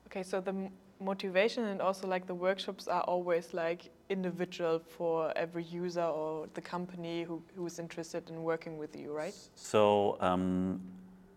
Okay, 0.07 0.23
so 0.23 0.41
the 0.41 0.69
motivation 0.99 1.65
and 1.65 1.81
also 1.81 2.07
like 2.07 2.27
the 2.27 2.35
workshops 2.35 2.87
are 2.87 3.01
always 3.03 3.53
like 3.53 3.89
individual 4.09 4.79
for 4.79 5.31
every 5.35 5.63
user 5.63 6.03
or 6.03 6.47
the 6.53 6.61
company 6.61 7.23
who, 7.23 7.41
who 7.55 7.65
is 7.65 7.79
interested 7.79 8.29
in 8.29 8.43
working 8.43 8.77
with 8.77 8.95
you, 8.95 9.11
right? 9.11 9.33
So 9.55 10.17
um, 10.19 10.81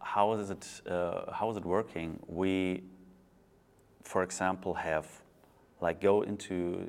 how 0.04 0.34
is 0.34 0.50
it 0.50 0.82
uh, 0.86 1.32
how 1.32 1.50
is 1.50 1.56
it 1.56 1.64
working? 1.64 2.20
We, 2.28 2.84
for 4.02 4.22
example, 4.22 4.74
have 4.74 5.06
like 5.80 6.00
go 6.00 6.22
into 6.22 6.88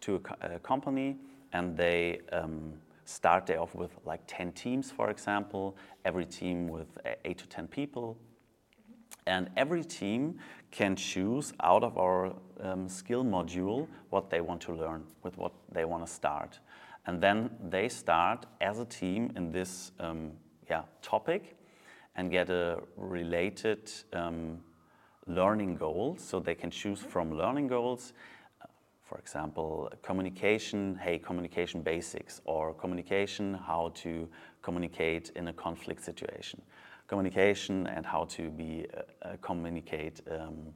to 0.00 0.22
a, 0.42 0.58
company 0.58 1.16
and 1.52 1.76
they 1.76 2.20
um, 2.32 2.74
start 3.04 3.46
there 3.46 3.60
off 3.60 3.74
with 3.74 3.92
like 4.04 4.20
10 4.26 4.52
teams, 4.52 4.90
for 4.90 5.10
example, 5.10 5.76
every 6.04 6.26
team 6.26 6.68
with 6.68 6.98
eight 7.24 7.38
to 7.38 7.46
10 7.48 7.68
people. 7.68 8.16
And 9.26 9.50
every 9.56 9.84
team 9.84 10.38
can 10.70 10.96
choose 10.96 11.52
out 11.62 11.82
of 11.84 11.98
our 11.98 12.34
um, 12.60 12.88
skill 12.88 13.24
module 13.24 13.86
what 14.10 14.30
they 14.30 14.40
want 14.40 14.60
to 14.62 14.72
learn, 14.74 15.04
with 15.22 15.36
what 15.38 15.52
they 15.72 15.84
want 15.84 16.06
to 16.06 16.12
start. 16.12 16.58
And 17.06 17.20
then 17.20 17.50
they 17.68 17.88
start 17.88 18.46
as 18.60 18.78
a 18.78 18.84
team 18.84 19.32
in 19.36 19.50
this 19.50 19.92
um, 19.98 20.32
yeah, 20.68 20.82
topic 21.02 21.56
and 22.16 22.30
get 22.30 22.50
a 22.50 22.78
related 22.96 23.90
um, 24.12 24.60
learning 25.26 25.76
goal. 25.76 26.16
So 26.18 26.40
they 26.40 26.54
can 26.54 26.70
choose 26.70 27.00
from 27.00 27.36
learning 27.36 27.68
goals, 27.68 28.12
uh, 28.62 28.66
for 29.02 29.18
example, 29.18 29.90
communication, 30.02 30.98
hey, 31.02 31.18
communication 31.18 31.82
basics, 31.82 32.40
or 32.44 32.74
communication, 32.74 33.54
how 33.54 33.92
to 33.96 34.28
communicate 34.62 35.30
in 35.36 35.48
a 35.48 35.52
conflict 35.52 36.02
situation 36.02 36.62
communication 37.10 37.88
and 37.88 38.06
how 38.06 38.24
to 38.24 38.50
be 38.50 38.86
uh, 38.96 39.00
uh, 39.22 39.36
communicate 39.42 40.20
um, 40.30 40.72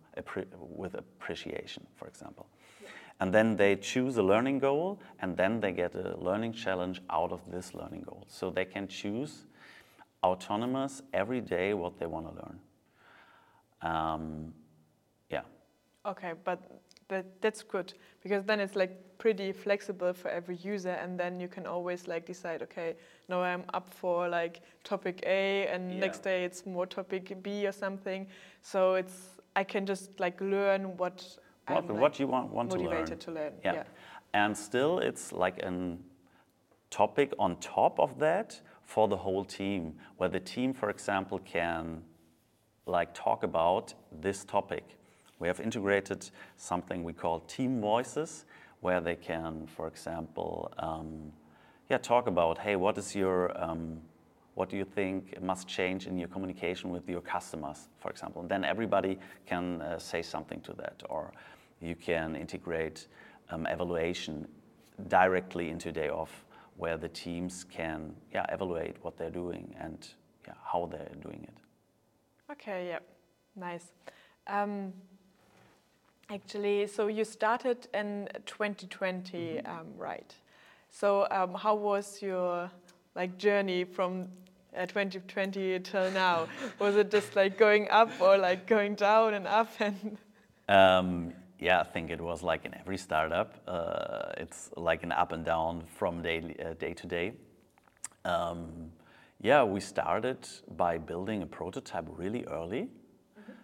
with 0.58 0.94
appreciation, 0.94 1.86
for 1.94 2.08
example. 2.08 2.46
Yeah. 2.82 2.88
And 3.20 3.32
then 3.32 3.56
they 3.56 3.76
choose 3.76 4.16
a 4.16 4.22
learning 4.22 4.58
goal, 4.58 5.00
and 5.20 5.36
then 5.36 5.60
they 5.60 5.70
get 5.70 5.94
a 5.94 6.16
learning 6.18 6.54
challenge 6.54 7.00
out 7.08 7.30
of 7.30 7.40
this 7.52 7.72
learning 7.72 8.02
goal. 8.02 8.24
So 8.26 8.50
they 8.50 8.64
can 8.64 8.88
choose 8.88 9.46
autonomous 10.24 11.02
every 11.12 11.40
day 11.40 11.74
what 11.74 11.98
they 11.98 12.06
want 12.06 12.26
to 12.26 12.32
learn. 12.42 12.58
Um, 13.82 14.54
yeah. 15.30 15.42
Okay, 16.06 16.32
but 16.44 16.58
but 17.08 17.26
that's 17.40 17.62
good 17.62 17.92
because 18.22 18.44
then 18.44 18.60
it's 18.60 18.74
like 18.74 19.18
pretty 19.18 19.52
flexible 19.52 20.12
for 20.12 20.28
every 20.30 20.56
user 20.56 20.96
and 21.02 21.20
then 21.20 21.38
you 21.38 21.48
can 21.48 21.66
always 21.66 22.08
like 22.08 22.26
decide 22.26 22.62
okay 22.62 22.94
now 23.28 23.42
i'm 23.42 23.62
up 23.74 23.92
for 23.92 24.28
like 24.28 24.62
topic 24.84 25.22
a 25.26 25.66
and 25.66 25.92
yeah. 25.92 26.00
next 26.00 26.22
day 26.22 26.44
it's 26.44 26.64
more 26.64 26.86
topic 26.86 27.42
b 27.42 27.66
or 27.66 27.72
something 27.72 28.26
so 28.62 28.94
it's 28.94 29.40
i 29.54 29.62
can 29.62 29.84
just 29.86 30.18
like 30.18 30.40
learn 30.40 30.96
what 30.96 31.36
what, 31.68 31.84
I'm, 31.88 32.00
like, 32.00 32.18
you 32.18 32.26
want, 32.26 32.50
want 32.52 32.70
motivated 32.70 33.20
to 33.20 33.30
learn, 33.30 33.36
to 33.36 33.42
learn. 33.42 33.52
Yeah. 33.64 33.74
yeah 33.74 33.82
and 34.32 34.56
still 34.56 34.98
it's 34.98 35.32
like 35.32 35.58
a 35.62 35.96
topic 36.90 37.32
on 37.38 37.56
top 37.56 37.98
of 37.98 38.18
that 38.18 38.60
for 38.86 39.08
the 39.08 39.16
whole 39.16 39.44
team 39.44 39.94
where 40.16 40.28
the 40.28 40.40
team 40.40 40.72
for 40.72 40.90
example 40.90 41.38
can 41.40 42.02
like 42.86 43.14
talk 43.14 43.42
about 43.42 43.94
this 44.20 44.44
topic 44.44 44.96
we 45.38 45.48
have 45.48 45.60
integrated 45.60 46.30
something 46.56 47.02
we 47.02 47.12
call 47.12 47.40
team 47.40 47.80
voices, 47.80 48.44
where 48.80 49.00
they 49.00 49.16
can, 49.16 49.66
for 49.66 49.86
example, 49.86 50.72
um, 50.78 51.32
yeah, 51.88 51.98
talk 51.98 52.26
about, 52.26 52.58
hey, 52.58 52.76
what 52.76 52.96
is 52.98 53.14
your, 53.14 53.52
um, 53.62 54.00
what 54.54 54.68
do 54.68 54.76
you 54.76 54.84
think 54.84 55.40
must 55.42 55.66
change 55.66 56.06
in 56.06 56.18
your 56.18 56.28
communication 56.28 56.90
with 56.90 57.08
your 57.08 57.20
customers, 57.20 57.88
for 57.98 58.10
example? 58.10 58.42
And 58.42 58.50
then 58.50 58.64
everybody 58.64 59.18
can 59.46 59.82
uh, 59.82 59.98
say 59.98 60.22
something 60.22 60.60
to 60.62 60.72
that, 60.74 61.02
or 61.08 61.32
you 61.80 61.94
can 61.94 62.36
integrate 62.36 63.08
um, 63.50 63.66
evaluation 63.66 64.46
directly 65.08 65.70
into 65.70 65.90
day 65.90 66.08
off, 66.08 66.43
where 66.76 66.96
the 66.96 67.08
teams 67.08 67.64
can, 67.64 68.14
yeah, 68.32 68.46
evaluate 68.48 68.96
what 69.02 69.16
they're 69.16 69.30
doing 69.30 69.74
and 69.80 70.08
yeah, 70.46 70.54
how 70.64 70.86
they're 70.90 71.14
doing 71.22 71.42
it. 71.42 72.52
Okay, 72.52 72.88
yeah, 72.88 72.98
nice. 73.56 73.92
Um, 74.46 74.92
Actually, 76.30 76.86
so 76.86 77.08
you 77.08 77.24
started 77.24 77.86
in 77.92 78.28
2020, 78.46 79.38
mm 79.38 79.58
-hmm. 79.58 79.80
um, 79.80 79.86
right? 79.98 80.34
So 80.90 81.26
um, 81.30 81.54
how 81.54 81.76
was 81.76 82.22
your 82.22 82.70
like 83.14 83.32
journey 83.36 83.84
from 83.84 84.28
uh, 84.76 84.86
2020 84.86 85.80
till 85.80 86.10
now? 86.12 86.48
was 86.80 86.96
it 86.96 87.12
just 87.12 87.36
like 87.36 87.58
going 87.58 87.88
up 87.90 88.08
or 88.20 88.38
like 88.38 88.74
going 88.74 88.96
down 88.96 89.34
and 89.34 89.46
up 89.46 89.68
and? 89.80 90.18
Yeah, 91.64 91.80
I 91.80 91.84
think 91.84 92.10
it 92.10 92.20
was 92.20 92.42
like 92.42 92.66
in 92.66 92.74
every 92.74 92.98
startup. 92.98 93.54
Uh, 93.66 94.32
it's 94.36 94.68
like 94.76 95.02
an 95.02 95.12
up 95.12 95.32
and 95.32 95.46
down 95.46 95.84
from 95.86 96.20
day, 96.20 96.54
uh, 96.62 96.74
day 96.74 96.92
to 96.92 97.06
day. 97.06 97.32
Um, 98.26 98.92
yeah, 99.40 99.64
we 99.64 99.80
started 99.80 100.46
by 100.76 100.98
building 100.98 101.40
a 101.40 101.46
prototype 101.46 102.04
really 102.06 102.44
early. 102.44 102.90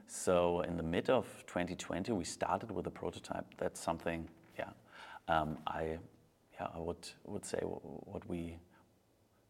So 0.07 0.63
in 0.63 0.79
the 0.79 0.83
mid 0.83 1.11
of 1.11 1.27
2020, 1.47 2.13
we 2.13 2.25
started 2.25 2.71
with 2.71 2.87
a 2.87 2.91
prototype. 2.91 3.45
That's 3.59 3.79
something, 3.79 4.27
yeah, 4.59 4.71
um, 5.29 5.59
I, 5.67 5.99
yeah, 6.55 6.69
I 6.75 6.79
would 6.79 7.07
would 7.27 7.45
say 7.45 7.59
what 7.61 8.27
we 8.27 8.57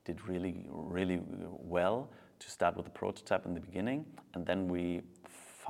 did 0.04 0.26
really 0.26 0.66
really 0.69 1.21
well 1.25 2.11
to 2.40 2.50
start 2.50 2.76
with 2.76 2.88
a 2.88 2.90
prototype 2.99 3.47
in 3.47 3.54
the 3.54 3.61
beginning, 3.61 4.04
and 4.35 4.45
then 4.45 4.66
we 4.66 5.02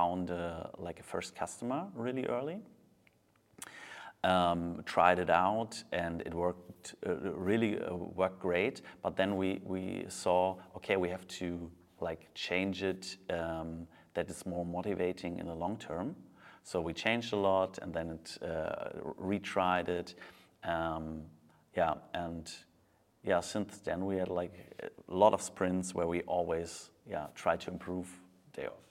found 0.00 0.30
a, 0.30 0.71
like 0.78 1.00
a 1.00 1.02
first 1.02 1.35
customer 1.35 1.87
really 1.95 2.26
early. 2.26 2.59
Um, 4.23 4.83
tried 4.85 5.19
it 5.19 5.30
out 5.30 5.83
and 5.92 6.21
it 6.23 6.35
worked 6.35 6.95
uh, 7.07 7.14
really 7.50 7.78
uh, 7.78 7.95
worked 7.95 8.40
great. 8.40 8.83
But 9.02 9.16
then 9.16 9.37
we 9.37 9.61
we 9.64 10.04
saw 10.09 10.57
okay, 10.76 10.97
we 10.97 11.09
have 11.09 11.26
to 11.40 11.71
like 12.00 12.23
change 12.35 12.83
it. 12.83 13.19
Um, 13.30 13.87
that 14.14 14.30
is 14.30 14.45
more 14.47 14.66
motivating 14.66 15.38
in 15.38 15.47
the 15.47 15.54
long 15.54 15.76
term. 15.78 16.16
So 16.62 16.80
we 16.80 16.92
changed 16.92 17.33
a 17.33 17.37
lot 17.37 17.78
and 17.83 17.95
then 17.95 18.11
it 18.11 18.38
uh, 18.42 18.90
retried 19.33 19.88
it. 19.88 20.14
Um, 20.64 21.23
yeah, 21.76 21.95
and 22.12 22.52
yeah, 23.23 23.40
since 23.40 23.78
then 23.78 24.07
we 24.07 24.16
had 24.19 24.28
like 24.28 24.54
a 24.83 25.14
lot 25.14 25.33
of 25.33 25.40
sprints 25.40 25.95
where 25.95 26.07
we 26.07 26.23
always 26.26 26.90
yeah 27.07 27.26
try 27.35 27.57
to 27.57 27.71
improve 27.71 28.09
day 28.52 28.66
off. 28.66 28.89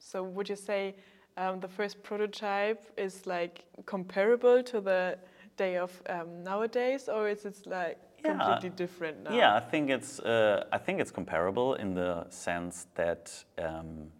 So 0.00 0.22
would 0.22 0.48
you 0.48 0.56
say 0.56 0.96
um, 1.36 1.60
the 1.60 1.68
first 1.68 2.02
prototype 2.02 2.84
is 2.96 3.26
like 3.26 3.64
comparable 3.86 4.62
to 4.62 4.80
the 4.80 5.18
day 5.56 5.78
off 5.78 6.02
um, 6.08 6.42
nowadays, 6.42 7.08
or 7.08 7.28
is 7.28 7.44
it 7.44 7.58
like 7.66 7.98
yeah. 8.24 8.32
completely 8.32 8.70
different 8.70 9.22
now? 9.24 9.34
Yeah, 9.34 9.54
I 9.54 9.60
think 9.60 9.90
it's 9.90 10.20
uh, 10.20 10.64
I 10.72 10.78
think 10.78 11.00
it's 11.00 11.10
comparable 11.10 11.74
in 11.74 11.94
the 11.94 12.26
sense 12.30 12.86
that 12.94 13.44
um, 13.58 14.10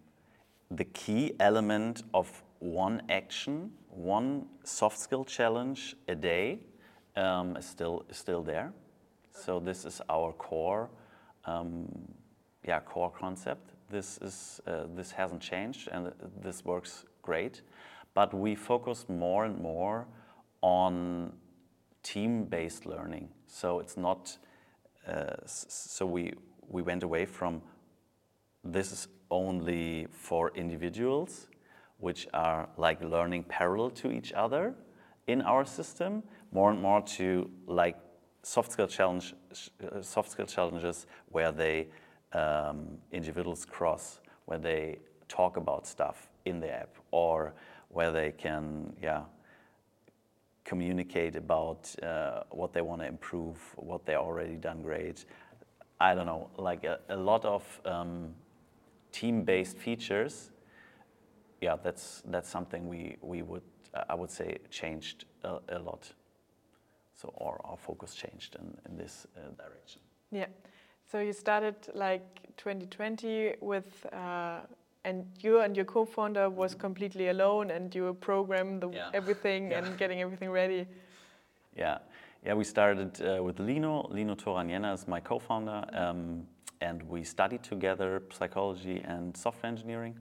the 0.69 0.85
key 0.85 1.33
element 1.39 2.03
of 2.13 2.43
one 2.59 3.01
action, 3.09 3.71
one 3.89 4.45
soft 4.63 4.99
skill 4.99 5.25
challenge 5.25 5.95
a 6.07 6.15
day 6.15 6.59
um, 7.15 7.57
is 7.57 7.65
still 7.65 8.05
is 8.09 8.17
still 8.17 8.43
there. 8.43 8.71
So 9.31 9.59
this 9.59 9.85
is 9.85 10.01
our 10.09 10.33
core, 10.33 10.89
um, 11.45 11.87
yeah, 12.67 12.79
core 12.81 13.11
concept. 13.11 13.70
This 13.91 14.17
is 14.21 14.61
uh, 14.65 14.83
this 14.95 15.11
hasn't 15.11 15.41
changed, 15.41 15.89
and 15.91 16.13
this 16.41 16.63
works 16.63 17.05
great. 17.21 17.61
But 18.13 18.33
we 18.33 18.55
focus 18.55 19.05
more 19.09 19.45
and 19.45 19.59
more 19.59 20.07
on 20.61 21.33
team-based 22.03 22.85
learning. 22.85 23.29
So 23.47 23.79
it's 23.79 23.97
not. 23.97 24.37
Uh, 25.05 25.35
so 25.45 26.05
we 26.05 26.33
we 26.69 26.81
went 26.81 27.03
away 27.03 27.25
from 27.25 27.61
this 28.63 28.91
is 28.91 29.07
only 29.29 30.07
for 30.11 30.51
individuals, 30.55 31.47
which 31.97 32.27
are 32.33 32.69
like 32.77 33.03
learning 33.03 33.43
parallel 33.43 33.89
to 33.89 34.11
each 34.11 34.31
other 34.33 34.73
in 35.27 35.41
our 35.41 35.65
system. 35.65 36.23
More 36.53 36.71
and 36.71 36.81
more 36.81 37.01
to 37.17 37.49
like 37.67 37.97
soft 38.43 38.71
skill 38.71 38.87
challenge, 38.87 39.33
uh, 39.83 40.01
soft 40.01 40.31
skill 40.31 40.45
challenges 40.45 41.07
where 41.29 41.51
they 41.51 41.87
um, 42.33 42.97
individuals 43.11 43.65
cross, 43.65 44.19
where 44.45 44.59
they 44.59 44.99
talk 45.27 45.57
about 45.57 45.87
stuff 45.87 46.29
in 46.45 46.59
the 46.59 46.71
app, 46.71 46.95
or 47.11 47.53
where 47.89 48.11
they 48.11 48.31
can, 48.31 48.93
yeah, 49.01 49.23
communicate 50.63 51.35
about 51.35 51.93
uh, 52.03 52.43
what 52.51 52.73
they 52.73 52.81
want 52.81 53.01
to 53.01 53.07
improve, 53.07 53.57
what 53.75 54.05
they 54.05 54.15
already 54.15 54.55
done 54.55 54.81
great. 54.81 55.25
I 55.99 56.15
don't 56.15 56.25
know, 56.25 56.49
like 56.57 56.83
a, 56.83 56.99
a 57.09 57.15
lot 57.15 57.45
of 57.45 57.81
um, 57.85 58.33
team-based 59.11 59.77
features. 59.77 60.51
Yeah, 61.61 61.75
that's 61.83 62.23
that's 62.25 62.49
something 62.49 62.87
we 62.87 63.17
we 63.21 63.43
would 63.43 63.61
I 64.09 64.15
would 64.15 64.31
say 64.31 64.57
changed 64.69 65.25
a, 65.43 65.59
a 65.69 65.79
lot. 65.79 66.11
So 67.13 67.33
our, 67.39 67.59
our 67.63 67.77
focus 67.77 68.15
changed 68.15 68.55
in, 68.55 68.75
in 68.89 68.97
this 68.97 69.27
uh, 69.37 69.41
direction. 69.61 70.01
Yeah. 70.31 70.47
So 71.11 71.19
you 71.19 71.33
started 71.33 71.75
like 71.93 72.23
2020 72.55 73.55
with, 73.59 74.05
uh, 74.13 74.59
and 75.03 75.25
you 75.41 75.59
and 75.59 75.75
your 75.75 75.83
co-founder 75.83 76.49
was 76.49 76.73
completely 76.73 77.27
alone, 77.27 77.69
and 77.69 77.93
you 77.93 78.13
programmed 78.21 78.81
the, 78.81 78.89
Yeah. 78.91 79.09
everything 79.13 79.63
Yeah. 79.71 79.79
and 79.79 79.97
getting 79.97 80.21
everything 80.21 80.49
ready. 80.51 80.87
Yeah, 81.75 81.97
yeah. 82.45 82.53
We 82.53 82.63
started 82.63 83.21
uh, 83.21 83.43
with 83.43 83.59
Lino. 83.59 84.07
Lino 84.09 84.35
Toran-Jenner 84.35 84.93
is 84.93 85.05
my 85.05 85.19
co-founder, 85.19 85.83
um, 85.91 86.47
and 86.79 87.03
we 87.03 87.25
studied 87.25 87.61
together 87.63 88.23
psychology 88.31 89.01
and 89.05 89.35
software 89.35 89.69
engineering. 89.69 90.15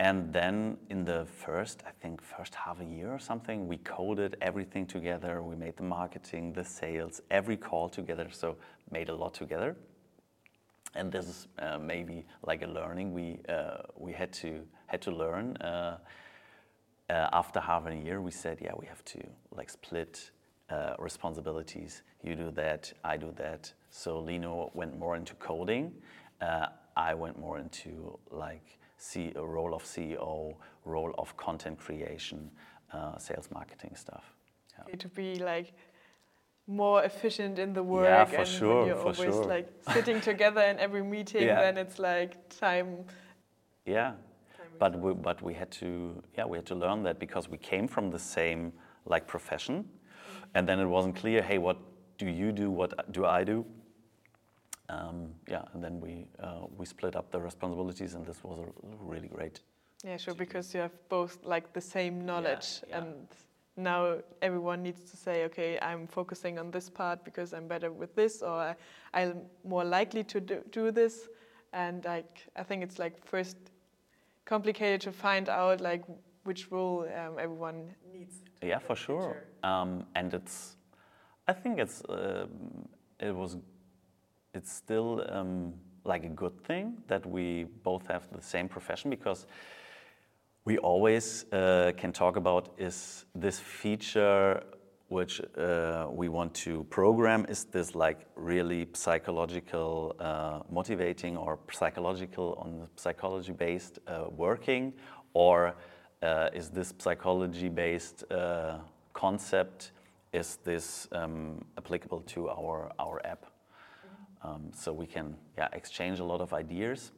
And 0.00 0.32
then 0.32 0.76
in 0.88 1.04
the 1.04 1.24
first, 1.26 1.84
I 1.86 1.92
think, 2.02 2.20
first 2.20 2.54
half 2.56 2.80
a 2.80 2.84
year 2.84 3.12
or 3.12 3.20
something, 3.20 3.68
we 3.68 3.76
coded 3.76 4.36
everything 4.40 4.86
together. 4.86 5.40
We 5.42 5.54
made 5.54 5.76
the 5.76 5.84
marketing, 5.84 6.52
the 6.54 6.64
sales, 6.64 7.20
every 7.30 7.56
call 7.56 7.88
together. 7.88 8.28
So 8.32 8.56
made 8.90 9.08
a 9.08 9.14
lot 9.14 9.34
together. 9.34 9.76
And 10.94 11.12
this 11.12 11.26
is 11.26 11.48
uh, 11.58 11.78
maybe 11.78 12.26
like 12.42 12.62
a 12.62 12.66
learning 12.66 13.12
we 13.12 13.40
uh, 13.48 13.82
we 13.96 14.12
had 14.12 14.32
to 14.34 14.66
had 14.86 15.00
to 15.02 15.10
learn. 15.10 15.56
Uh, 15.56 15.98
uh, 17.08 17.28
after 17.32 17.60
half 17.60 17.86
a 17.86 17.94
year, 17.94 18.20
we 18.20 18.30
said, 18.30 18.58
yeah, 18.60 18.72
we 18.78 18.86
have 18.86 19.04
to 19.04 19.20
like 19.50 19.68
split 19.70 20.30
uh, 20.68 20.94
responsibilities. 20.98 22.02
You 22.22 22.36
do 22.36 22.50
that, 22.52 22.92
I 23.04 23.16
do 23.16 23.32
that. 23.36 23.72
So 23.90 24.20
Lino 24.20 24.70
went 24.74 24.96
more 24.98 25.16
into 25.16 25.34
coding. 25.34 25.92
I 26.96 27.14
went 27.14 27.38
more 27.38 27.58
into 27.58 28.18
like 28.30 28.78
see 28.96 29.32
a 29.36 29.44
role 29.44 29.74
of 29.74 29.82
CEO, 29.84 30.54
role 30.84 31.14
of 31.18 31.36
content 31.36 31.78
creation, 31.78 32.50
sales 33.18 33.48
marketing 33.52 33.94
stuff. 33.94 34.34
Yeah. 34.88 34.96
To 34.96 35.08
be 35.08 35.36
like 35.36 35.72
more 36.70 37.02
efficient 37.02 37.58
in 37.58 37.72
the 37.72 37.82
work. 37.82 38.04
Yeah, 38.04 38.24
for 38.24 38.36
and 38.36 38.48
sure, 38.48 38.86
you're 38.86 38.96
for 38.96 39.02
always 39.02 39.34
sure. 39.34 39.44
like 39.44 39.68
sitting 39.92 40.20
together 40.30 40.62
in 40.62 40.78
every 40.78 41.02
meeting, 41.02 41.42
Yeah. 41.42 41.60
then 41.60 41.76
it's 41.76 41.98
like 41.98 42.48
time. 42.48 43.04
Yeah, 43.84 44.12
but 44.78 44.98
we, 44.98 45.12
but 45.14 45.42
we 45.42 45.52
had 45.54 45.70
to 45.72 46.22
yeah 46.36 46.46
we 46.46 46.56
had 46.58 46.66
to 46.66 46.74
learn 46.74 47.02
that 47.02 47.18
because 47.18 47.48
we 47.48 47.58
came 47.58 47.88
from 47.88 48.10
the 48.10 48.18
same 48.18 48.72
like 49.04 49.26
profession, 49.26 49.84
and 50.54 50.68
then 50.68 50.78
it 50.78 50.86
wasn't 50.86 51.16
clear. 51.16 51.42
Hey, 51.42 51.58
what 51.58 51.76
do 52.18 52.26
you 52.26 52.52
do? 52.52 52.70
What 52.70 53.12
do 53.12 53.24
I 53.26 53.44
do? 53.44 53.64
Um, 54.88 55.30
yeah, 55.48 55.62
and 55.72 55.82
then 55.82 56.00
we 56.00 56.26
uh, 56.40 56.66
we 56.78 56.86
split 56.86 57.16
up 57.16 57.30
the 57.30 57.40
responsibilities, 57.40 58.14
and 58.14 58.24
this 58.24 58.42
was 58.44 58.58
a 58.58 58.66
really 59.00 59.28
great. 59.28 59.60
Yeah, 60.04 60.16
sure, 60.16 60.34
because 60.34 60.74
you 60.74 60.80
have 60.80 60.96
both 61.08 61.38
like 61.44 61.72
the 61.72 61.80
same 61.80 62.24
knowledge, 62.24 62.82
yeah. 62.88 62.98
and 62.98 63.28
now 63.76 64.16
everyone 64.42 64.82
needs 64.82 65.10
to 65.10 65.16
say, 65.16 65.44
okay, 65.44 65.78
I'm 65.80 66.06
focusing 66.06 66.58
on 66.58 66.70
this 66.70 66.90
part 66.90 67.24
because 67.24 67.52
I'm 67.52 67.68
better 67.68 67.90
with 67.90 68.14
this, 68.14 68.42
or 68.42 68.52
I, 68.52 68.76
I'm 69.14 69.42
more 69.64 69.84
likely 69.84 70.24
to 70.24 70.40
do, 70.40 70.62
do 70.70 70.90
this, 70.90 71.28
and 71.72 72.04
like 72.04 72.48
I 72.56 72.62
think 72.62 72.82
it's 72.82 72.98
like 72.98 73.24
first 73.24 73.56
complicated 74.44 75.00
to 75.02 75.12
find 75.12 75.48
out 75.48 75.80
like 75.80 76.02
which 76.44 76.70
role 76.70 77.06
um, 77.16 77.38
everyone 77.38 77.94
needs. 78.12 78.40
to 78.60 78.66
Yeah, 78.66 78.78
for 78.78 78.96
sure. 78.96 79.44
Um, 79.62 80.06
and 80.14 80.32
it's, 80.34 80.76
I 81.46 81.52
think 81.52 81.78
it's, 81.78 82.02
um, 82.08 82.88
it 83.18 83.34
was, 83.34 83.56
it's 84.54 84.72
still 84.72 85.24
um, 85.28 85.74
like 86.04 86.24
a 86.24 86.28
good 86.28 86.64
thing 86.64 86.96
that 87.08 87.26
we 87.26 87.64
both 87.84 88.06
have 88.06 88.26
the 88.32 88.42
same 88.42 88.68
profession 88.68 89.10
because 89.10 89.46
we 90.64 90.78
always 90.78 91.46
uh, 91.52 91.92
can 91.96 92.12
talk 92.12 92.36
about 92.36 92.74
is 92.78 93.24
this 93.34 93.58
feature 93.58 94.62
which 95.08 95.40
uh, 95.58 96.06
we 96.10 96.28
want 96.28 96.54
to 96.54 96.84
program. 96.84 97.44
Is 97.48 97.64
this 97.64 97.96
like 97.96 98.26
really 98.36 98.88
psychological 98.92 100.14
uh, 100.20 100.60
motivating 100.70 101.36
or 101.36 101.58
psychological 101.72 102.56
on 102.60 102.78
the 102.78 102.88
psychology 102.94 103.52
based 103.52 103.98
uh, 104.06 104.26
working? 104.30 104.92
Or 105.32 105.74
uh, 106.22 106.50
is 106.54 106.68
this 106.68 106.94
psychology 106.98 107.68
based 107.68 108.30
uh, 108.30 108.78
concept 109.12 109.92
is 110.32 110.58
this 110.62 111.08
um, 111.10 111.64
applicable 111.76 112.20
to 112.20 112.48
our 112.48 112.92
our 113.00 113.20
app? 113.26 113.46
Um, 114.42 114.70
so 114.72 114.92
we 114.92 115.06
can 115.06 115.36
yeah 115.58 115.68
exchange 115.72 116.20
a 116.20 116.24
lot 116.24 116.40
of 116.40 116.52
ideas 116.52 117.12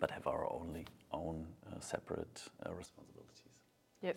but 0.00 0.10
have 0.10 0.26
our 0.26 0.50
only 0.52 0.86
own 1.12 1.46
separate 1.80 2.42
uh, 2.66 2.72
responsibilities 2.72 3.14
Yes. 4.04 4.16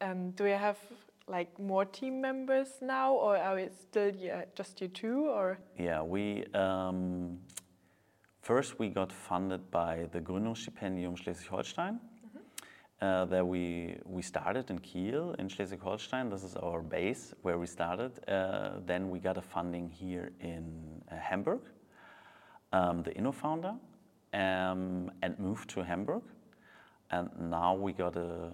Um, 0.00 0.30
do 0.30 0.46
you 0.46 0.54
have 0.54 0.78
like 1.28 1.58
more 1.58 1.84
team 1.84 2.20
members 2.20 2.68
now, 2.80 3.12
or 3.12 3.36
are 3.36 3.58
it 3.58 3.74
still 3.74 4.10
yeah, 4.16 4.44
just 4.54 4.80
you 4.80 4.88
two? 4.88 5.28
Or 5.28 5.58
Yeah, 5.78 6.02
we 6.02 6.44
um, 6.54 7.38
first 8.40 8.78
we 8.78 8.88
got 8.88 9.12
funded 9.12 9.70
by 9.70 10.06
the 10.12 10.20
Gründungsstipendium 10.20 11.16
Schleswig-Holstein. 11.18 12.00
Uh, 13.02 13.24
there 13.26 13.44
we 13.44 13.96
we 14.04 14.22
started 14.22 14.70
in 14.70 14.78
Kiel 14.78 15.34
in 15.38 15.48
Schleswig-Holstein. 15.48 16.30
This 16.30 16.42
is 16.42 16.56
our 16.56 16.82
base 16.82 17.34
where 17.42 17.58
we 17.58 17.66
started. 17.66 18.12
Uh, 18.26 18.80
then 18.86 19.10
we 19.10 19.18
got 19.18 19.36
a 19.36 19.42
funding 19.42 19.88
here 19.88 20.32
in 20.40 20.64
uh, 21.10 21.16
Hamburg, 21.16 21.60
um, 22.72 23.02
the 23.02 23.10
InnoFounder, 23.12 23.78
um, 24.32 25.10
and 25.22 25.38
moved 25.38 25.68
to 25.70 25.84
Hamburg. 25.84 26.22
And 27.10 27.28
now 27.38 27.74
we 27.74 27.92
got 27.92 28.16
a 28.16 28.52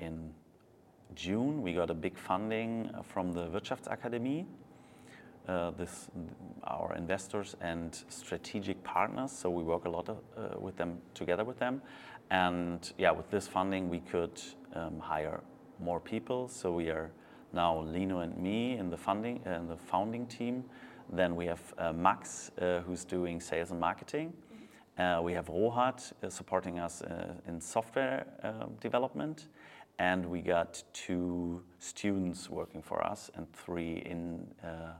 in 0.00 0.32
June 1.14 1.62
we 1.62 1.72
got 1.72 1.90
a 1.90 1.94
big 1.94 2.18
funding 2.18 2.90
from 3.04 3.32
the 3.32 3.46
Wirtschaftsakademie 3.46 4.46
uh, 5.48 5.70
this, 5.72 6.08
our 6.64 6.94
investors 6.96 7.56
and 7.60 8.02
strategic 8.08 8.82
partners. 8.82 9.30
So 9.30 9.50
we 9.50 9.62
work 9.62 9.84
a 9.84 9.90
lot 9.90 10.08
of, 10.08 10.18
uh, 10.36 10.58
with 10.58 10.76
them, 10.76 10.98
together 11.14 11.44
with 11.44 11.58
them. 11.58 11.82
And 12.30 12.90
yeah, 12.96 13.10
with 13.10 13.30
this 13.30 13.46
funding, 13.46 13.90
we 13.90 14.00
could 14.00 14.40
um, 14.74 14.98
hire 14.98 15.40
more 15.80 16.00
people. 16.00 16.48
So 16.48 16.72
we 16.72 16.88
are 16.88 17.10
now 17.52 17.80
Lino 17.80 18.20
and 18.20 18.36
me 18.38 18.78
in 18.78 18.90
the 18.90 18.96
funding 18.96 19.40
uh, 19.46 19.50
in 19.50 19.68
the 19.68 19.76
founding 19.76 20.26
team. 20.26 20.64
Then 21.12 21.36
we 21.36 21.46
have 21.46 21.74
uh, 21.76 21.92
Max, 21.92 22.50
uh, 22.60 22.80
who's 22.80 23.04
doing 23.04 23.40
sales 23.40 23.70
and 23.70 23.78
marketing. 23.78 24.32
Uh, 24.98 25.20
we 25.22 25.32
have 25.32 25.46
Rohat 25.46 26.12
uh, 26.22 26.28
supporting 26.28 26.78
us 26.78 27.02
uh, 27.02 27.34
in 27.48 27.60
software 27.60 28.26
uh, 28.42 28.66
development. 28.80 29.48
And 29.98 30.26
we 30.26 30.40
got 30.40 30.82
two 30.92 31.62
students 31.78 32.50
working 32.50 32.82
for 32.82 33.04
us 33.04 33.30
and 33.34 33.52
three 33.52 34.02
in 34.04 34.46
uh, 34.62 34.92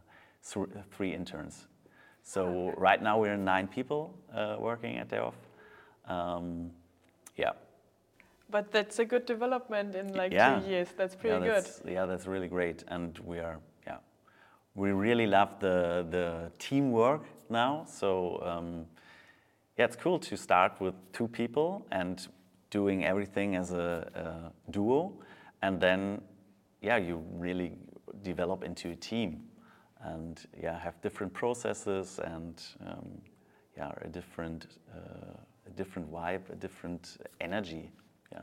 th- 0.53 0.69
three 0.91 1.13
interns. 1.13 1.67
So 2.23 2.73
right 2.77 3.03
now 3.03 3.19
we're 3.21 3.37
nine 3.37 3.67
people 3.69 4.15
uh, 4.33 4.57
working 4.59 4.99
at 4.99 5.09
Day 5.09 5.19
Off. 5.19 5.35
Um, 6.07 6.71
yeah. 7.37 7.53
but 8.51 8.71
that's 8.71 8.99
a 8.99 9.05
good 9.05 9.27
development 9.27 9.95
in 9.95 10.15
like 10.15 10.31
two 10.31 10.71
years. 10.71 10.89
That's 10.97 11.15
pretty 11.17 11.45
good. 11.45 11.67
Yeah, 11.85 12.07
that's 12.07 12.27
really 12.27 12.49
great, 12.49 12.85
and 12.89 13.19
we 13.25 13.39
are 13.41 13.59
yeah, 13.87 13.99
we 14.75 14.93
really 14.93 15.27
love 15.27 15.59
the 15.61 16.07
the 16.11 16.53
teamwork 16.59 17.23
now. 17.51 17.85
So 17.87 18.41
um, 18.45 18.87
yeah, 19.77 19.85
it's 19.85 19.97
cool 19.97 20.19
to 20.21 20.37
start 20.37 20.81
with 20.81 20.95
two 21.13 21.29
people 21.29 21.87
and 21.91 22.29
doing 22.71 23.05
everything 23.05 23.57
as 23.57 23.73
a, 23.73 24.53
a 24.67 24.71
duo, 24.71 25.13
and 25.63 25.81
then 25.81 26.21
yeah, 26.81 26.97
you 26.97 27.25
really 27.33 27.73
develop 28.23 28.65
into 28.65 28.91
a 28.91 28.97
team, 28.97 29.43
and 30.03 30.47
yeah, 30.61 30.79
have 30.79 31.01
different 31.01 31.33
processes 31.33 32.21
and 32.25 32.63
um, 32.87 33.21
yeah, 33.77 33.93
a 34.03 34.09
different 34.09 34.67
uh, 34.95 35.37
a 35.67 35.71
different 35.71 36.13
vibe, 36.13 36.51
a 36.53 36.57
different 36.57 37.17
energy. 37.41 37.91
Yeah. 38.33 38.43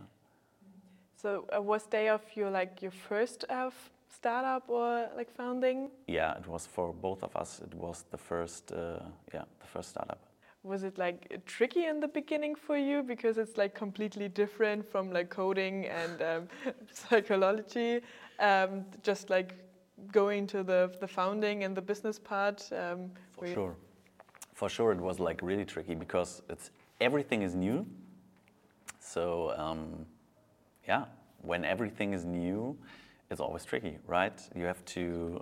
So 1.15 1.45
uh, 1.55 1.61
was 1.61 1.85
Day 1.85 2.09
Off 2.09 2.35
your 2.35 2.49
like 2.49 2.81
your 2.81 2.91
first 2.91 3.45
uh, 3.49 3.69
startup 4.09 4.69
or 4.69 5.07
like 5.15 5.29
founding? 5.35 5.91
Yeah, 6.07 6.37
it 6.37 6.47
was 6.47 6.67
for 6.67 6.93
both 6.93 7.23
of 7.23 7.35
us. 7.35 7.61
It 7.61 7.73
was 7.75 8.05
the 8.11 8.17
first, 8.17 8.71
uh, 8.71 8.99
yeah, 9.33 9.43
the 9.59 9.67
first 9.67 9.89
startup. 9.89 10.19
Was 10.63 10.83
it 10.83 10.97
like 10.97 11.43
tricky 11.45 11.85
in 11.85 11.99
the 11.99 12.07
beginning 12.07 12.55
for 12.55 12.77
you? 12.77 13.01
Because 13.01 13.37
it's 13.37 13.57
like 13.57 13.73
completely 13.73 14.29
different 14.29 14.89
from 14.89 15.11
like 15.11 15.29
coding 15.29 15.87
and 15.87 16.21
um, 16.21 16.47
psychology 16.91 18.01
um, 18.39 18.85
just 19.01 19.29
like 19.29 19.55
going 20.11 20.47
to 20.47 20.63
the 20.63 20.91
the 20.99 21.07
founding 21.07 21.63
and 21.63 21.75
the 21.75 21.81
business 21.81 22.19
part 22.19 22.69
um, 22.71 23.11
for 23.31 23.47
sure. 23.47 23.75
For 24.53 24.69
sure 24.69 24.91
it 24.91 24.99
was 24.99 25.19
like 25.19 25.41
really 25.41 25.65
tricky 25.65 25.95
because 25.95 26.43
it's 26.49 26.69
everything 26.99 27.41
is 27.41 27.55
new. 27.55 27.85
So 28.99 29.53
um, 29.57 30.05
yeah 30.87 31.05
when 31.41 31.65
everything 31.65 32.13
is 32.13 32.23
new 32.23 32.77
it's 33.31 33.41
always 33.41 33.65
tricky 33.65 33.97
right? 34.05 34.39
You 34.55 34.65
have 34.65 34.85
to 34.85 35.41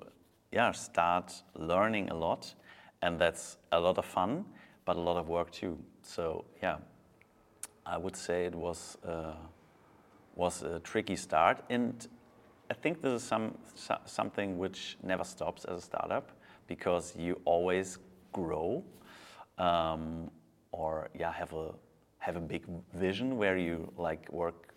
yeah 0.52 0.72
start 0.72 1.44
learning 1.56 2.10
a 2.10 2.16
lot 2.16 2.54
and 3.02 3.20
that's 3.20 3.58
a 3.74 3.80
lot 3.80 3.98
of 3.98 4.06
fun 4.06 4.46
but 4.90 4.98
a 4.98 5.02
lot 5.02 5.18
of 5.18 5.30
work 5.30 5.52
too. 5.52 5.78
So 6.02 6.46
yeah, 6.64 6.78
I 7.86 7.96
would 7.96 8.16
say 8.16 8.46
it 8.46 8.56
was 8.56 8.98
uh, 9.08 9.36
was 10.36 10.64
a 10.64 10.80
tricky 10.80 11.16
start, 11.16 11.64
and 11.70 12.08
I 12.72 12.74
think 12.74 13.04
this 13.04 13.22
is 13.22 13.28
some 13.28 13.54
something 14.06 14.58
which 14.58 14.98
never 15.04 15.24
stops 15.24 15.66
as 15.66 15.78
a 15.78 15.82
startup 15.82 16.32
because 16.66 17.16
you 17.16 17.40
always 17.46 18.00
grow, 18.34 18.84
um, 19.60 20.32
or 20.72 21.10
yeah, 21.14 21.32
have 21.34 21.54
a 21.54 21.72
have 22.18 22.36
a 22.36 22.42
big 22.42 22.64
vision 22.96 23.38
where 23.38 23.58
you 23.58 23.94
like 23.96 24.28
work 24.32 24.74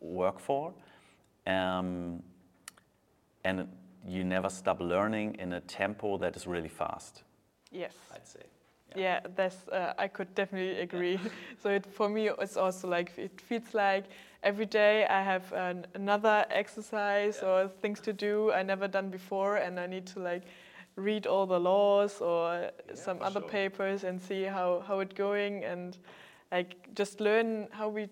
work 0.00 0.40
for, 0.40 0.72
um, 1.46 2.22
and 3.44 3.68
you 4.08 4.24
never 4.24 4.48
stop 4.48 4.80
learning 4.80 5.36
in 5.38 5.52
a 5.52 5.60
tempo 5.60 6.16
that 6.16 6.36
is 6.36 6.46
really 6.46 6.70
fast. 6.70 7.25
Yes. 7.76 7.94
I'd 8.14 8.26
say. 8.26 8.40
Yeah, 8.94 9.02
yeah 9.02 9.20
that's 9.34 9.68
uh, 9.68 9.92
I 9.98 10.08
could 10.08 10.34
definitely 10.34 10.80
agree. 10.80 11.18
so 11.62 11.70
it, 11.70 11.86
for 11.86 12.08
me, 12.08 12.28
it's 12.28 12.56
also 12.56 12.88
like 12.88 13.12
it 13.16 13.40
feels 13.40 13.74
like 13.74 14.04
every 14.42 14.66
day 14.66 15.06
I 15.06 15.22
have 15.22 15.52
an, 15.52 15.86
another 15.94 16.46
exercise 16.50 17.40
yeah. 17.42 17.48
or 17.48 17.68
things 17.68 18.00
to 18.00 18.12
do 18.12 18.52
I 18.52 18.62
never 18.62 18.88
done 18.88 19.10
before, 19.10 19.56
and 19.56 19.78
I 19.78 19.86
need 19.86 20.06
to 20.08 20.20
like 20.20 20.42
read 20.96 21.26
all 21.26 21.46
the 21.46 21.60
laws 21.60 22.20
or 22.20 22.70
yeah, 22.88 22.94
some 22.94 23.18
other 23.20 23.40
sure. 23.40 23.48
papers 23.50 24.04
and 24.04 24.20
see 24.20 24.44
how 24.44 24.82
how 24.86 25.00
it's 25.00 25.14
going 25.14 25.64
and 25.64 25.98
like 26.50 26.94
just 26.94 27.20
learn 27.20 27.68
how 27.70 27.88
we 27.88 28.08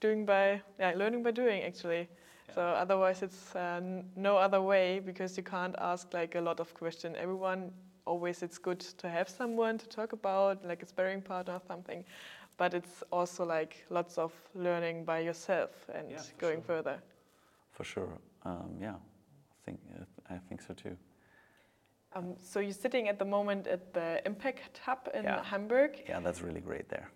doing 0.00 0.26
by 0.26 0.60
yeah 0.78 0.92
learning 0.96 1.22
by 1.22 1.30
doing 1.30 1.62
actually. 1.62 2.08
So 2.54 2.62
otherwise, 2.62 3.22
it's 3.22 3.54
uh, 3.54 3.80
no 4.14 4.38
other 4.38 4.62
way 4.62 5.00
because 5.00 5.36
you 5.36 5.42
can't 5.42 5.74
ask 5.78 6.14
like 6.14 6.36
a 6.36 6.40
lot 6.40 6.58
of 6.58 6.72
questions. 6.72 7.16
Everyone 7.18 7.70
always 8.06 8.42
it's 8.42 8.58
good 8.58 8.80
to 8.80 9.08
have 9.08 9.28
someone 9.28 9.78
to 9.78 9.86
talk 9.88 10.12
about, 10.12 10.64
like 10.64 10.82
a 10.82 10.86
sparring 10.86 11.20
partner 11.20 11.54
or 11.54 11.62
something. 11.66 12.04
But 12.56 12.72
it's 12.72 13.02
also 13.12 13.44
like 13.44 13.84
lots 13.90 14.16
of 14.16 14.32
learning 14.54 15.04
by 15.04 15.18
yourself 15.18 15.70
and 15.94 16.10
yeah, 16.10 16.22
going 16.38 16.58
sure. 16.58 16.76
further. 16.76 16.98
For 17.72 17.84
sure, 17.84 18.18
um, 18.44 18.70
yeah, 18.80 18.94
I 18.94 19.58
think 19.66 19.80
uh, 19.94 20.34
I 20.34 20.38
think 20.48 20.62
so 20.62 20.72
too. 20.72 20.96
Um, 22.14 22.34
so 22.42 22.60
you're 22.60 22.72
sitting 22.72 23.08
at 23.08 23.18
the 23.18 23.26
moment 23.26 23.66
at 23.66 23.92
the 23.92 24.22
Impact 24.24 24.78
Hub 24.78 25.08
in 25.12 25.24
yeah. 25.24 25.44
Hamburg. 25.44 26.02
Yeah, 26.08 26.20
that's 26.20 26.40
really 26.40 26.60
great 26.60 26.88
there. 26.88 27.10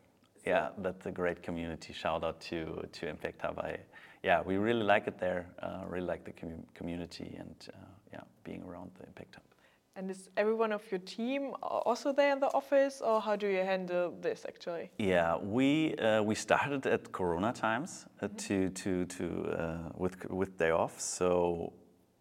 So 0.45 0.51
yeah, 0.51 0.69
that's 0.79 1.07
a 1.07 1.11
great 1.11 1.43
community. 1.43 1.95
Shout 1.95 2.23
out 2.23 2.41
to 2.43 2.87
to 2.93 3.09
Impact 3.09 3.41
Hub. 3.41 3.59
I, 3.59 3.79
yeah, 4.23 4.43
we 4.43 4.59
really 4.59 4.83
like 4.83 5.07
it 5.07 5.19
there. 5.19 5.47
Uh, 5.63 5.85
really 5.89 6.07
like 6.07 6.25
the 6.25 6.33
com 6.33 6.63
community 6.75 7.37
and 7.39 7.57
uh, 7.73 7.77
yeah, 8.13 8.25
being 8.45 8.63
around 8.65 8.91
the 8.99 9.07
Impact 9.07 9.37
Hub. 9.37 9.50
And 9.97 10.11
is 10.11 10.31
everyone 10.37 10.73
of 10.73 10.83
your 10.91 11.01
team 11.01 11.53
also 11.63 12.13
there 12.13 12.33
in 12.33 12.41
the 12.41 12.53
office, 12.55 13.01
or 13.01 13.21
how 13.21 13.37
do 13.37 13.49
you 13.49 13.59
handle 13.59 14.15
this 14.21 14.45
actually? 14.47 14.91
Yeah, 14.99 15.37
we 15.37 15.95
uh, 15.97 16.23
we 16.23 16.35
started 16.35 16.87
at 16.87 17.11
Corona 17.13 17.53
times 17.53 18.07
uh, 18.23 18.29
mm 18.29 18.31
-hmm. 18.31 18.37
to 18.47 18.57
to 18.83 19.05
to 19.17 19.25
uh, 19.25 20.03
with 20.03 20.17
with 20.31 20.57
day 20.59 20.73
off. 20.73 21.01
So 21.01 21.73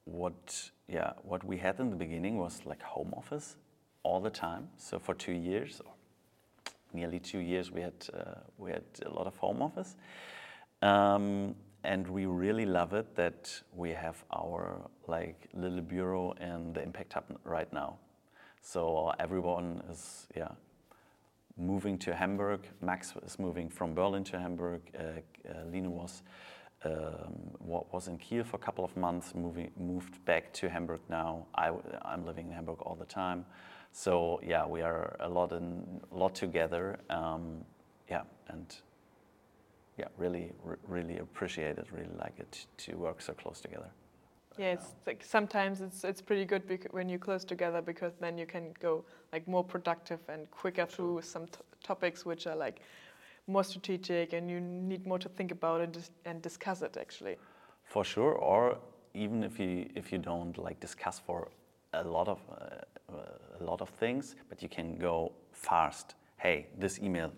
what 0.03 0.71
yeah 0.87 1.11
what 1.23 1.43
we 1.43 1.57
had 1.57 1.79
in 1.79 1.89
the 1.89 1.95
beginning 1.95 2.39
was 2.39 2.65
like 2.65 2.83
home 2.83 3.11
office 3.15 3.57
all 4.03 4.21
the 4.21 4.31
time. 4.31 4.67
So 4.77 4.99
for 4.99 5.15
two 5.15 5.33
years, 5.33 5.81
or 5.81 5.93
nearly 6.91 7.19
two 7.19 7.39
years, 7.39 7.71
we 7.71 7.81
had 7.81 8.09
uh, 8.13 8.41
we 8.57 8.71
had 8.71 8.83
a 9.05 9.09
lot 9.09 9.27
of 9.27 9.37
home 9.37 9.63
office. 9.63 9.95
Um, 10.81 11.55
and 11.83 12.07
we 12.07 12.25
really 12.25 12.65
love 12.65 12.93
it 12.93 13.15
that 13.15 13.61
we 13.75 13.91
have 13.91 14.23
our 14.33 14.89
like 15.07 15.47
little 15.53 15.81
bureau 15.81 16.33
in 16.41 16.73
the 16.73 16.83
Impact 16.83 17.13
Hub 17.13 17.25
right 17.43 17.71
now. 17.71 17.97
So 18.61 19.13
everyone 19.19 19.81
is 19.89 20.27
yeah 20.35 20.51
moving 21.57 21.97
to 21.99 22.15
Hamburg. 22.15 22.67
Max 22.81 23.13
is 23.25 23.37
moving 23.37 23.69
from 23.69 23.93
Berlin 23.93 24.23
to 24.25 24.39
Hamburg. 24.39 24.81
Uh, 24.97 25.49
uh, 25.49 25.89
was 25.89 26.23
um, 26.85 27.33
was 27.61 28.07
in 28.07 28.17
Kiel 28.17 28.43
for 28.43 28.55
a 28.55 28.59
couple 28.59 28.85
of 28.85 28.95
months, 28.95 29.35
moving 29.35 29.71
moved 29.77 30.23
back 30.25 30.53
to 30.53 30.69
Hamburg 30.69 31.01
now. 31.09 31.45
I, 31.55 31.71
I'm 32.03 32.25
living 32.25 32.47
in 32.47 32.53
Hamburg 32.53 32.81
all 32.81 32.95
the 32.95 33.05
time. 33.05 33.45
So 33.91 34.39
yeah, 34.45 34.65
we 34.65 34.81
are 34.81 35.15
a 35.19 35.27
lot 35.27 35.51
in 35.51 36.01
a 36.11 36.17
lot 36.17 36.35
together. 36.35 36.99
Um, 37.09 37.65
yeah, 38.09 38.23
and 38.47 38.75
yeah, 39.99 40.07
really, 40.17 40.51
really 40.87 41.17
appreciate 41.17 41.77
it. 41.77 41.87
Really 41.91 42.15
like 42.17 42.39
it 42.39 42.65
to 42.77 42.95
work 42.95 43.21
so 43.21 43.33
close 43.33 43.59
together. 43.59 43.89
Yeah, 44.57 44.73
it's 44.73 44.87
like 45.05 45.23
sometimes 45.23 45.81
it's 45.81 46.03
it's 46.03 46.21
pretty 46.21 46.45
good 46.45 46.63
when 46.91 47.09
you're 47.09 47.19
close 47.19 47.45
together 47.45 47.81
because 47.81 48.13
then 48.19 48.37
you 48.37 48.45
can 48.45 48.73
go 48.81 49.03
like 49.33 49.47
more 49.47 49.63
productive 49.63 50.19
and 50.27 50.49
quicker 50.51 50.85
through 50.85 51.21
some 51.21 51.45
topics 51.83 52.25
which 52.25 52.47
are 52.47 52.55
like 52.55 52.81
more 53.47 53.63
strategic 53.63 54.33
and 54.33 54.49
you 54.49 54.59
need 54.59 55.05
more 55.05 55.19
to 55.19 55.29
think 55.29 55.51
about 55.51 55.81
and 55.81 55.93
dis 55.93 56.11
and 56.25 56.41
discuss 56.41 56.81
it 56.81 56.97
actually. 56.97 57.37
For 57.83 58.03
sure, 58.03 58.33
or 58.33 58.77
even 59.13 59.43
if 59.43 59.59
you 59.59 59.89
if 59.95 60.11
you 60.11 60.17
don't 60.17 60.57
like 60.57 60.79
discuss 60.79 61.19
for 61.19 61.49
a 61.93 62.03
lot 62.03 62.27
of 62.27 62.39
uh, 62.49 63.61
a 63.61 63.63
lot 63.63 63.81
of 63.81 63.89
things, 63.89 64.35
but 64.49 64.61
you 64.61 64.69
can 64.69 64.97
go 64.97 65.31
fast. 65.51 66.15
Hey, 66.37 66.67
this 66.77 66.99
email, 66.99 67.31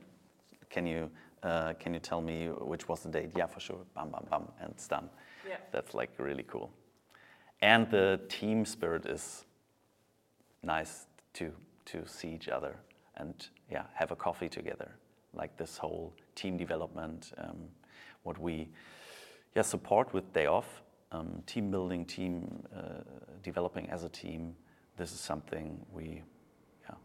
can 0.69 0.87
you 0.87 1.09
uh, 1.43 1.73
can 1.79 1.93
you 1.93 1.99
tell 1.99 2.21
me 2.21 2.47
which 2.47 2.87
was 2.87 3.01
the 3.01 3.09
date? 3.09 3.31
Yeah, 3.35 3.47
for 3.47 3.59
sure. 3.59 3.79
Bam, 3.95 4.09
bam, 4.09 4.25
bam, 4.29 4.43
and 4.59 4.71
it's 4.71 4.87
done. 4.87 5.09
Yeah. 5.47 5.57
That's 5.71 5.93
like 5.93 6.11
really 6.17 6.43
cool. 6.43 6.71
And 7.61 7.89
the 7.89 8.19
team 8.29 8.65
spirit 8.65 9.05
is 9.05 9.45
nice 10.63 11.07
to 11.33 11.51
to 11.85 12.07
see 12.07 12.29
each 12.29 12.47
other 12.47 12.75
and 13.17 13.47
yeah, 13.71 13.83
have 13.93 14.11
a 14.11 14.15
coffee 14.15 14.49
together. 14.49 14.91
Like 15.33 15.55
this 15.57 15.77
whole 15.77 16.13
team 16.35 16.57
development, 16.57 17.31
um, 17.37 17.57
what 18.23 18.37
we 18.37 18.69
yeah 19.55 19.63
support 19.63 20.13
with 20.13 20.31
day 20.33 20.45
off, 20.45 20.81
um, 21.11 21.41
team 21.45 21.71
building, 21.71 22.05
team 22.05 22.63
uh, 22.75 23.03
developing 23.43 23.89
as 23.89 24.03
a 24.03 24.09
team. 24.09 24.55
This 24.97 25.11
is 25.11 25.19
something 25.19 25.83
we 25.91 26.21
yeah 26.83 26.95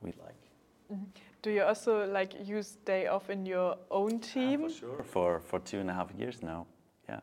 we 0.00 0.12
like. 0.12 0.42
Mm 0.90 0.96
-hmm. 0.96 1.27
Do 1.42 1.50
you 1.50 1.62
also 1.62 2.06
like 2.06 2.34
use 2.48 2.78
day 2.84 3.06
off 3.06 3.30
in 3.30 3.46
your 3.46 3.76
own 3.90 4.18
team? 4.18 4.62
for 4.62 4.70
sure, 4.70 5.02
for 5.02 5.40
for 5.40 5.60
two 5.60 5.78
and 5.78 5.90
a 5.90 5.94
half 5.94 6.10
years 6.18 6.42
now. 6.42 6.66
Yeah, 7.08 7.20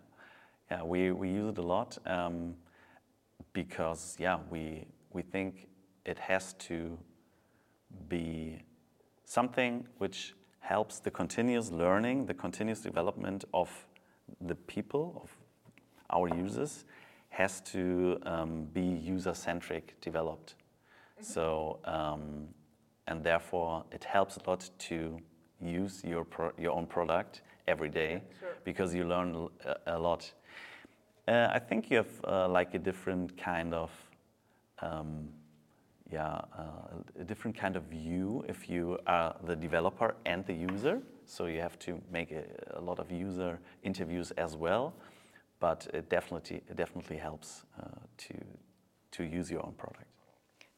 yeah, 0.71 0.84
we 0.84 1.12
we 1.12 1.30
use 1.30 1.49
it 1.49 1.58
a 1.58 1.62
lot 1.62 1.97
um, 2.06 2.56
because 3.54 4.15
yeah, 4.19 4.39
we 4.49 4.88
we 5.12 5.21
think 5.21 5.67
it 6.06 6.19
has 6.19 6.54
to 6.54 6.97
be 8.08 8.62
something 9.25 9.88
which 9.97 10.34
helps 10.60 10.99
the 10.99 11.12
continuous 11.12 11.71
learning, 11.71 12.25
the 12.25 12.34
continuous 12.34 12.82
development 12.82 13.45
of 13.54 13.69
the 14.41 14.56
people 14.56 15.21
of 15.23 15.30
our 16.10 16.28
users 16.36 16.86
has 17.30 17.62
to 17.62 18.17
um, 18.25 18.65
be 18.73 18.82
user-centric 18.82 19.95
developed. 20.01 20.56
Mm 20.56 20.62
-hmm. 21.17 21.34
So 21.34 21.80
um, 21.86 22.47
and 23.08 23.24
therefore 23.24 23.84
it 23.91 24.04
helps 24.04 24.38
a 24.38 24.50
lot 24.50 24.70
to 24.80 25.20
use 25.62 26.04
your 26.04 26.26
your 26.58 26.74
own 26.74 26.86
product 26.86 27.41
every 27.68 27.89
day 27.89 28.22
sure. 28.39 28.50
because 28.63 28.94
you 28.94 29.04
learn 29.04 29.50
a, 29.65 29.96
a 29.96 30.00
lot. 30.00 30.32
Uh, 31.28 31.50
I 31.52 31.60
think 31.60 31.89
you 31.89 31.98
have 31.98 32.24
uh, 32.24 32.48
like 32.48 32.74
a 32.76 32.80
different 32.80 33.38
kind 33.38 33.74
of 33.74 33.91
um, 34.82 35.30
yeah 36.12 36.41
uh, 36.58 37.22
a 37.22 37.24
different 37.24 37.58
kind 37.58 37.76
of 37.76 37.84
view 37.84 38.46
if 38.48 38.70
you 38.70 39.00
are 39.08 39.36
the 39.44 39.56
developer 39.56 40.15
and 40.26 40.46
the 40.46 40.54
user. 40.54 41.02
So 41.26 41.48
you 41.48 41.60
have 41.62 41.80
to 41.80 42.00
make 42.12 42.32
a, 42.32 42.44
a 42.76 42.82
lot 42.82 43.00
of 43.00 43.12
user 43.12 43.60
interviews 43.82 44.32
as 44.38 44.56
well, 44.56 44.94
but 45.60 45.88
it 45.94 46.10
definitely 46.10 46.62
it 46.70 46.76
definitely 46.76 47.18
helps 47.18 47.65
uh, 47.80 47.86
to 48.18 48.34
to 49.12 49.24
use 49.24 49.50
your 49.50 49.65
own 49.65 49.74
product. 49.78 50.06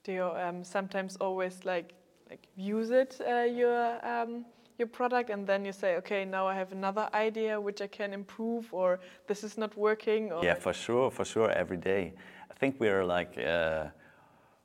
Do 0.03 0.13
you 0.13 0.23
um, 0.23 0.63
sometimes 0.63 1.17
always 1.17 1.65
like 1.65 1.93
like 2.29 2.47
use 2.55 2.91
it 2.91 3.19
uh, 3.27 3.41
your 3.41 4.05
um, 4.05 4.45
your 4.77 4.87
product 4.87 5.29
and 5.29 5.47
then 5.47 5.65
you 5.65 5.71
say 5.71 5.95
okay 5.95 6.25
now 6.25 6.47
I 6.47 6.55
have 6.55 6.71
another 6.71 7.09
idea 7.13 7.59
which 7.59 7.81
I 7.81 7.87
can 7.87 8.13
improve 8.13 8.73
or 8.73 8.99
this 9.27 9.43
is 9.43 9.57
not 9.57 9.75
working 9.77 10.31
yeah 10.43 10.53
for 10.53 10.73
sure 10.73 11.09
for 11.09 11.25
sure 11.25 11.49
every 11.51 11.77
day 11.77 12.13
I 12.51 12.53
think 12.53 12.79
we're 12.79 13.05
like 13.05 13.37
uh, 13.37 13.85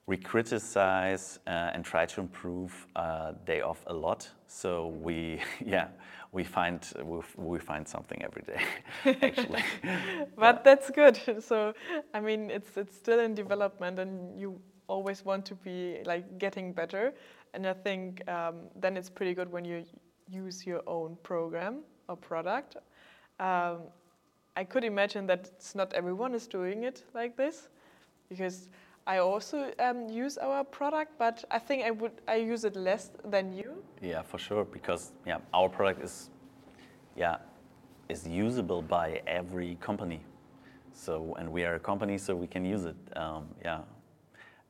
we 0.07 0.17
criticize 0.17 1.39
uh, 1.47 1.71
and 1.75 1.85
try 1.85 2.05
to 2.05 2.21
improve 2.21 2.87
uh, 2.97 3.33
day 3.47 3.61
off 3.61 3.85
a 3.87 3.95
lot. 3.95 4.29
So 4.47 4.89
we, 4.89 5.41
yeah, 5.65 5.89
we 6.33 6.45
find 6.45 6.81
we, 7.05 7.21
we 7.37 7.59
find 7.59 7.87
something 7.87 8.23
every 8.23 8.43
day, 8.43 8.61
actually. 9.23 9.63
but 10.37 10.57
yeah. 10.57 10.63
that's 10.65 10.91
good. 10.91 11.19
So 11.41 11.75
I 12.13 12.21
mean, 12.21 12.51
it's 12.51 12.77
it's 12.77 12.97
still 12.97 13.21
in 13.21 13.35
development, 13.35 13.99
and 13.99 14.39
you 14.39 14.61
always 14.89 15.25
want 15.25 15.47
to 15.47 15.55
be 15.55 15.99
like 16.05 16.39
getting 16.39 16.73
better. 16.73 17.15
And 17.55 17.67
I 17.67 17.75
think 17.75 18.27
um, 18.29 18.55
then 18.81 18.97
it's 18.97 19.11
pretty 19.11 19.35
good 19.35 19.53
when 19.53 19.65
you 19.65 19.85
use 20.29 20.67
your 20.67 20.83
own 20.87 21.17
program 21.23 21.81
or 22.09 22.17
product. 22.17 22.77
Um, 23.39 23.79
I 24.57 24.65
could 24.65 24.85
imagine 24.85 25.27
that 25.27 25.51
it's 25.55 25.75
not 25.75 25.93
everyone 25.95 26.35
is 26.35 26.47
doing 26.47 26.85
it 26.85 27.05
like 27.15 27.37
this, 27.37 27.69
because 28.29 28.69
I 29.07 29.19
also 29.19 29.73
um, 29.79 30.09
use 30.09 30.39
our 30.39 30.65
product, 30.65 31.19
but 31.19 31.45
I 31.51 31.59
think 31.59 31.85
I 31.85 31.91
would 31.91 32.13
I 32.29 32.37
use 32.37 32.65
it 32.65 32.77
less 32.77 33.11
than 33.25 33.53
you. 33.53 33.83
Yeah, 34.01 34.23
for 34.23 34.39
sure, 34.39 34.65
because 34.65 35.13
yeah, 35.27 35.39
our 35.53 35.69
product 35.69 36.03
is 36.05 36.31
yeah 37.17 37.37
is 38.09 38.27
usable 38.27 38.83
by 38.83 39.23
every 39.27 39.77
company. 39.81 40.21
So 40.93 41.35
and 41.39 41.51
we 41.51 41.65
are 41.65 41.75
a 41.75 41.81
company, 41.81 42.19
so 42.19 42.37
we 42.37 42.47
can 42.47 42.65
use 42.65 42.85
it. 42.85 42.97
Um, 43.17 43.49
yeah, 43.65 43.81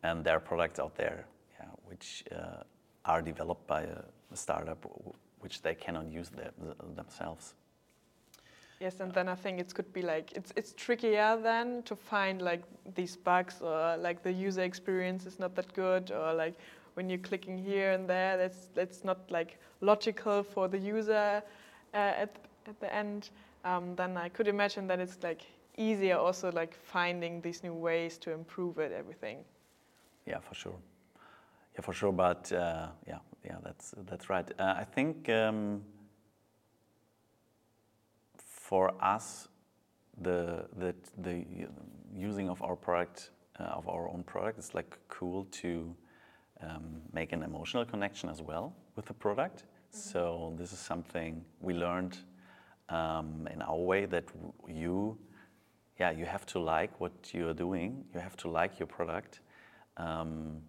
and 0.03 0.25
there 0.25 0.37
are 0.37 0.41
products 0.41 0.79
out 0.79 0.95
there, 0.97 1.27
yeah, 1.59 1.67
which 1.85 2.25
uh, 2.31 2.63
are 3.05 3.23
developed 3.23 3.67
by 3.67 3.83
a, 3.83 3.99
a 4.33 4.37
startup, 4.37 4.87
which 5.41 5.63
they 5.63 5.75
cannot 5.75 6.07
use 6.11 6.31
them, 6.31 6.53
themselves. 6.95 7.55
Yes, 8.81 8.99
and 9.01 9.13
then 9.13 9.29
I 9.29 9.37
think 9.37 9.61
it 9.61 9.73
could 9.73 9.93
be 9.93 10.03
like 10.03 10.33
it's 10.33 10.53
it's 10.57 10.73
trickier 10.73 11.39
then 11.41 11.83
to 11.85 11.95
find 11.95 12.43
like 12.43 12.63
these 12.97 13.17
bugs 13.17 13.63
or 13.63 13.97
like 13.97 14.25
the 14.25 14.33
user 14.33 14.63
experience 14.63 15.25
is 15.25 15.39
not 15.39 15.55
that 15.55 15.73
good 15.73 16.11
or 16.11 16.35
like 16.35 16.55
when 16.95 17.09
you're 17.09 17.21
clicking 17.21 17.57
here 17.57 17.93
and 17.93 18.09
there, 18.09 18.37
that's 18.37 18.69
that's 18.75 19.05
not 19.05 19.19
like 19.31 19.59
logical 19.81 20.43
for 20.43 20.69
the 20.69 20.79
user 20.79 21.43
uh, 21.95 21.97
at 21.97 22.37
at 22.67 22.81
the 22.81 22.93
end. 22.93 23.31
Um, 23.65 23.95
then 23.95 24.17
I 24.17 24.29
could 24.29 24.49
imagine 24.49 24.89
that 24.89 24.99
it's 24.99 25.19
like 25.23 25.43
easier 25.77 26.17
also 26.17 26.51
like 26.51 26.75
finding 26.75 27.41
these 27.41 27.63
new 27.63 27.75
ways 27.75 28.19
to 28.19 28.33
improve 28.33 28.79
it 28.79 28.93
everything. 28.93 29.45
Yeah, 30.27 30.41
for 30.41 30.55
sure. 30.55 30.79
Yeah, 31.75 31.81
for 31.81 31.93
sure. 31.93 32.13
But 32.13 32.53
uh, 32.53 32.89
yeah, 33.07 33.19
yeah, 33.45 33.57
that's 33.63 33.95
that's 34.07 34.29
right. 34.31 34.51
Uh, 34.59 34.75
I 34.79 34.85
think. 34.85 35.29
Um, 35.29 35.83
for 38.73 38.95
us, 39.05 39.49
the, 40.23 40.65
the, 40.79 40.95
the 41.19 41.45
using 42.15 42.49
of 42.49 42.63
our 42.63 42.75
product, 42.75 43.29
uh, 43.61 43.65
of 43.65 43.87
our 43.87 44.09
own 44.09 44.23
product, 44.23 44.59
is 44.59 44.75
like 44.75 44.97
cool 45.09 45.45
to 45.61 45.95
um, 46.63 47.03
make 47.13 47.35
an 47.35 47.43
emotional 47.43 47.85
connection 47.85 48.31
as 48.31 48.41
well 48.41 48.75
with 48.97 49.05
the 49.05 49.13
product. 49.13 49.65
Mm-hmm. 49.65 49.99
So 49.99 50.55
this 50.57 50.73
is 50.73 50.79
something 50.79 51.45
we 51.61 51.75
learned 51.75 52.17
um, 52.89 53.47
in 53.53 53.61
our 53.61 53.77
way 53.77 54.07
that 54.07 54.25
you, 54.67 55.19
yeah, 56.01 56.11
you 56.11 56.25
have 56.25 56.47
to 56.47 56.59
like 56.59 56.99
what 56.99 57.13
you're 57.35 57.53
doing. 57.53 58.07
You 58.15 58.21
have 58.21 58.39
to 58.39 58.49
like 58.49 58.79
your 58.79 58.87
product, 58.87 59.41
um, 59.99 60.63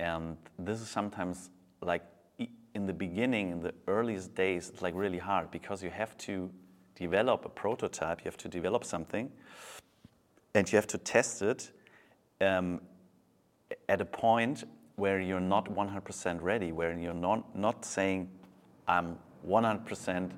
and 0.00 0.38
this 0.58 0.80
is 0.80 0.88
sometimes 0.88 1.50
like 1.82 2.02
in 2.74 2.86
the 2.86 2.92
beginning, 2.92 3.50
in 3.50 3.60
the 3.60 3.74
earliest 3.86 4.34
days, 4.34 4.70
it's 4.70 4.80
like 4.80 4.94
really 4.94 5.18
hard 5.18 5.50
because 5.50 5.82
you 5.82 5.90
have 5.90 6.16
to 6.18 6.50
develop 6.94 7.44
a 7.44 7.48
prototype, 7.48 8.20
you 8.20 8.24
have 8.24 8.36
to 8.38 8.48
develop 8.48 8.84
something, 8.84 9.30
and 10.54 10.72
you 10.72 10.76
have 10.76 10.86
to 10.86 10.98
test 10.98 11.42
it 11.42 11.70
um, 12.40 12.80
at 13.88 14.00
a 14.00 14.04
point 14.04 14.64
where 14.96 15.20
you're 15.20 15.40
not 15.40 15.66
100% 15.66 16.42
ready, 16.42 16.72
where 16.72 16.98
you're 16.98 17.12
not, 17.12 17.56
not 17.56 17.84
saying, 17.84 18.30
I'm 18.88 19.18
100% 19.46 20.30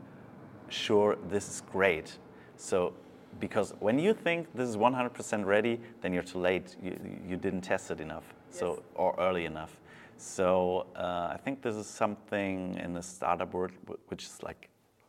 sure 0.70 1.18
this 1.28 1.48
is 1.48 1.60
great. 1.60 2.18
So, 2.56 2.94
because 3.38 3.74
when 3.78 3.98
you 3.98 4.12
think 4.12 4.48
this 4.54 4.68
is 4.68 4.76
100% 4.76 5.44
ready, 5.44 5.80
then 6.00 6.12
you're 6.12 6.22
too 6.22 6.38
late. 6.38 6.76
You, 6.82 6.98
you 7.28 7.36
didn't 7.36 7.62
test 7.62 7.90
it 7.90 8.00
enough. 8.00 8.34
So 8.52 8.82
or 8.94 9.14
early 9.18 9.44
enough. 9.44 9.80
So 10.16 10.86
uh, 10.94 11.30
I 11.32 11.38
think 11.42 11.62
this 11.62 11.74
is 11.74 11.86
something 11.86 12.76
in 12.76 12.92
the 12.92 13.02
startup 13.02 13.52
world 13.54 13.72
which 14.08 14.24
is 14.24 14.38
like 14.42 14.68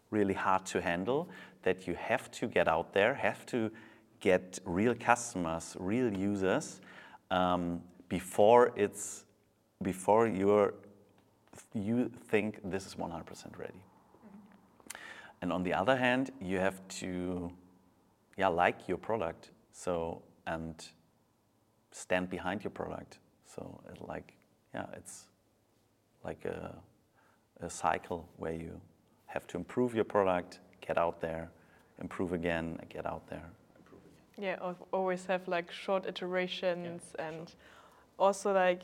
really 0.10 0.34
hard 0.34 0.66
to 0.68 0.82
handle. 0.82 1.30
That 1.62 1.88
you 1.88 1.96
have 1.96 2.30
to 2.32 2.48
get 2.48 2.68
out 2.68 2.94
there, 2.94 3.14
have 3.14 3.46
to 3.48 3.72
get 4.20 4.60
real 4.66 4.96
customers, 4.96 5.76
real 5.80 6.12
users 6.12 6.82
um, 7.32 7.82
before 8.10 8.72
it's 8.76 9.26
before 9.82 10.28
you're 10.28 10.74
you 11.74 12.10
think 12.30 12.60
this 12.64 12.86
is 12.86 12.96
100% 12.96 13.58
ready. 13.58 13.74
Mm-hmm. 13.74 14.98
And 15.42 15.54
on 15.54 15.64
the 15.64 15.74
other 15.74 15.96
hand, 15.96 16.32
you 16.42 16.60
have 16.60 16.88
to 17.00 17.52
yeah 18.38 18.48
like 18.48 18.88
your 18.88 18.98
product 18.98 19.52
so 19.72 20.22
and 20.48 20.76
stand 21.92 22.30
behind 22.30 22.64
your 22.64 22.72
product. 22.72 23.20
So 23.54 23.82
it 23.92 24.02
like 24.08 24.34
yeah, 24.74 24.86
it's 24.96 25.26
like 26.24 26.46
a, 26.46 26.76
a 27.62 27.70
cycle 27.70 28.28
where 28.38 28.54
you 28.54 28.80
have 29.28 29.46
to 29.48 29.58
improve 29.58 29.94
your 29.94 30.06
product, 30.06 30.60
get 30.82 30.98
out 30.98 31.22
there, 31.22 31.52
improve 32.02 32.34
again, 32.34 32.80
get 32.89 33.06
out 33.06 33.28
there. 33.28 33.50
Yeah, 34.38 34.58
always 34.92 35.26
have 35.28 35.48
like 35.48 35.72
short 35.72 36.08
iterations 36.08 37.04
yeah, 37.20 37.28
and 37.28 37.50
sure. 37.50 37.58
also 38.18 38.52
like 38.52 38.82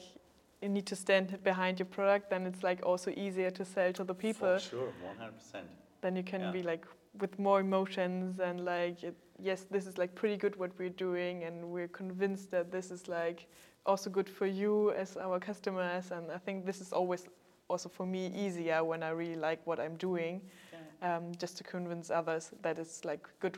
you 0.62 0.70
need 0.70 0.86
to 0.86 0.96
stand 0.96 1.42
behind 1.44 1.80
your 1.80 1.88
product, 1.88 2.30
then 2.30 2.46
it's 2.46 2.64
like 2.64 2.86
also 2.86 3.12
easier 3.12 3.50
to 3.50 3.66
sell 3.66 3.94
to 3.94 4.04
the 4.04 4.14
people. 4.14 4.60
For 4.60 4.70
sure, 4.70 4.94
100%. 5.20 5.62
Then 6.02 6.16
you 6.16 6.24
can 6.24 6.42
yeah. 6.42 6.52
be 6.52 6.64
like 6.64 6.86
with 7.20 7.40
more 7.40 7.62
emotions 7.62 8.40
and 8.40 8.66
like, 8.66 9.04
it, 9.04 9.16
yes, 9.42 9.66
this 9.72 9.88
is 9.88 9.98
like 9.98 10.14
pretty 10.16 10.38
good 10.38 10.56
what 10.58 10.72
we're 10.78 10.90
doing 10.90 11.44
and 11.44 11.64
we're 11.64 11.88
convinced 11.88 12.52
that 12.52 12.72
this 12.72 12.92
is 12.92 13.08
like 13.08 13.48
also 13.86 14.10
good 14.10 14.30
for 14.30 14.46
you 14.46 14.92
as 14.92 15.18
our 15.18 15.40
customers. 15.40 16.12
And 16.12 16.32
I 16.32 16.38
think 16.38 16.66
this 16.66 16.82
is 16.82 16.94
always 16.94 17.28
also 17.68 17.90
for 17.90 18.06
me 18.06 18.32
easier 18.36 18.84
when 18.84 19.04
I 19.04 19.10
really 19.10 19.36
like 19.36 19.66
what 19.66 19.80
I'm 19.80 19.96
doing, 19.96 20.42
yeah. 20.72 21.18
um, 21.18 21.32
just 21.38 21.58
to 21.58 21.64
convince 21.64 22.10
others 22.10 22.52
that 22.62 22.80
it's 22.80 23.06
like 23.06 23.28
good, 23.40 23.58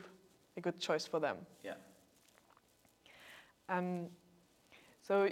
a 0.56 0.60
good 0.60 0.78
choice 0.78 1.06
for 1.06 1.20
them. 1.20 1.36
Yeah. 1.64 1.74
Um, 3.68 4.08
so 5.02 5.28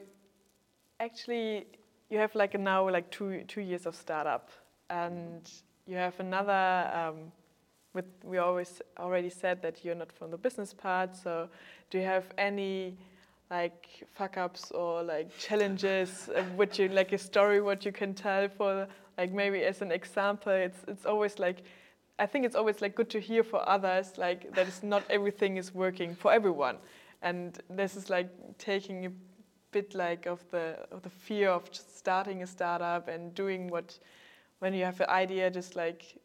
actually, 0.98 1.66
you 2.09 2.18
have 2.18 2.35
like 2.35 2.59
now 2.59 2.88
like 2.88 3.11
two 3.11 3.44
two 3.46 3.61
years 3.61 3.87
of 3.87 3.94
startup, 3.94 4.50
and 4.88 5.50
you 5.87 5.96
have 5.96 6.18
another. 6.20 6.90
Um, 6.94 7.33
with 7.92 8.05
we 8.22 8.38
always 8.38 8.81
already 8.98 9.31
said 9.31 9.62
that 9.62 9.85
you're 9.85 9.94
not 9.94 10.12
from 10.12 10.31
the 10.31 10.38
business 10.38 10.72
part. 10.72 11.16
So 11.16 11.48
do 11.90 11.98
you 11.98 12.05
have 12.05 12.24
any 12.38 12.96
like 13.51 14.07
fuck 14.15 14.37
ups 14.37 14.71
or 14.71 15.03
like 15.03 15.37
challenges 15.39 16.31
uh, 16.37 16.43
which 16.57 16.79
you 16.79 16.89
like 16.89 17.13
a 17.13 17.19
story 17.19 17.61
what 17.61 17.85
you 17.85 17.93
can 17.93 18.15
tell 18.15 18.49
for 18.49 18.87
like 19.19 19.33
maybe 19.33 19.63
as 19.63 19.83
an 19.83 19.91
example 19.91 20.53
it's 20.53 20.79
it's 20.87 21.05
always 21.05 21.39
like 21.39 21.63
i 22.19 22.27
think 22.27 22.45
it's 22.45 22.55
always 22.55 22.81
like 22.81 22.95
good 22.95 23.11
to 23.11 23.19
hear 23.19 23.43
for 23.43 23.69
others 23.69 24.17
like 24.17 24.55
that 24.55 24.69
is 24.69 24.83
not 24.83 25.03
everything 25.11 25.57
is 25.57 25.75
working 25.75 26.15
for 26.15 26.33
everyone 26.33 26.77
and 27.23 27.61
this 27.69 27.97
is 27.97 28.09
like 28.09 28.31
taking 28.57 29.07
a 29.07 29.11
bit 29.73 29.95
like 29.95 30.27
of 30.27 30.41
the 30.51 30.77
of 30.93 31.03
the 31.03 31.11
fear 31.11 31.51
of 31.51 31.69
starting 31.73 32.43
a 32.43 32.47
startup 32.47 33.09
and 33.09 33.35
doing 33.35 33.69
what 33.69 33.99
when 34.61 34.73
you 34.75 34.85
have 34.85 35.01
an 35.01 35.09
idea 35.09 35.51
just 35.51 35.75
like 35.75 36.19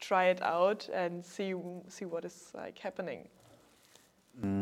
try 0.00 0.26
it 0.26 0.42
out 0.42 0.88
and 0.94 1.24
see 1.24 1.54
see 1.88 2.06
what 2.06 2.24
is 2.24 2.52
like 2.54 2.78
happening 2.78 3.28
mm. 4.42 4.59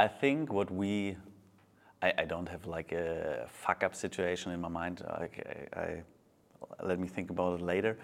I 0.00 0.08
think 0.08 0.50
what 0.50 0.70
we, 0.70 1.14
I, 2.00 2.14
I 2.16 2.24
don't 2.24 2.48
have 2.48 2.64
like 2.64 2.92
a 2.92 3.46
fuck 3.50 3.84
up 3.84 3.94
situation 3.94 4.50
in 4.50 4.58
my 4.58 4.68
mind. 4.68 5.02
I, 5.06 5.28
I, 5.78 6.02
let 6.82 6.98
me 6.98 7.06
think 7.06 7.28
about 7.28 7.60
it 7.60 7.62
later. 7.62 7.98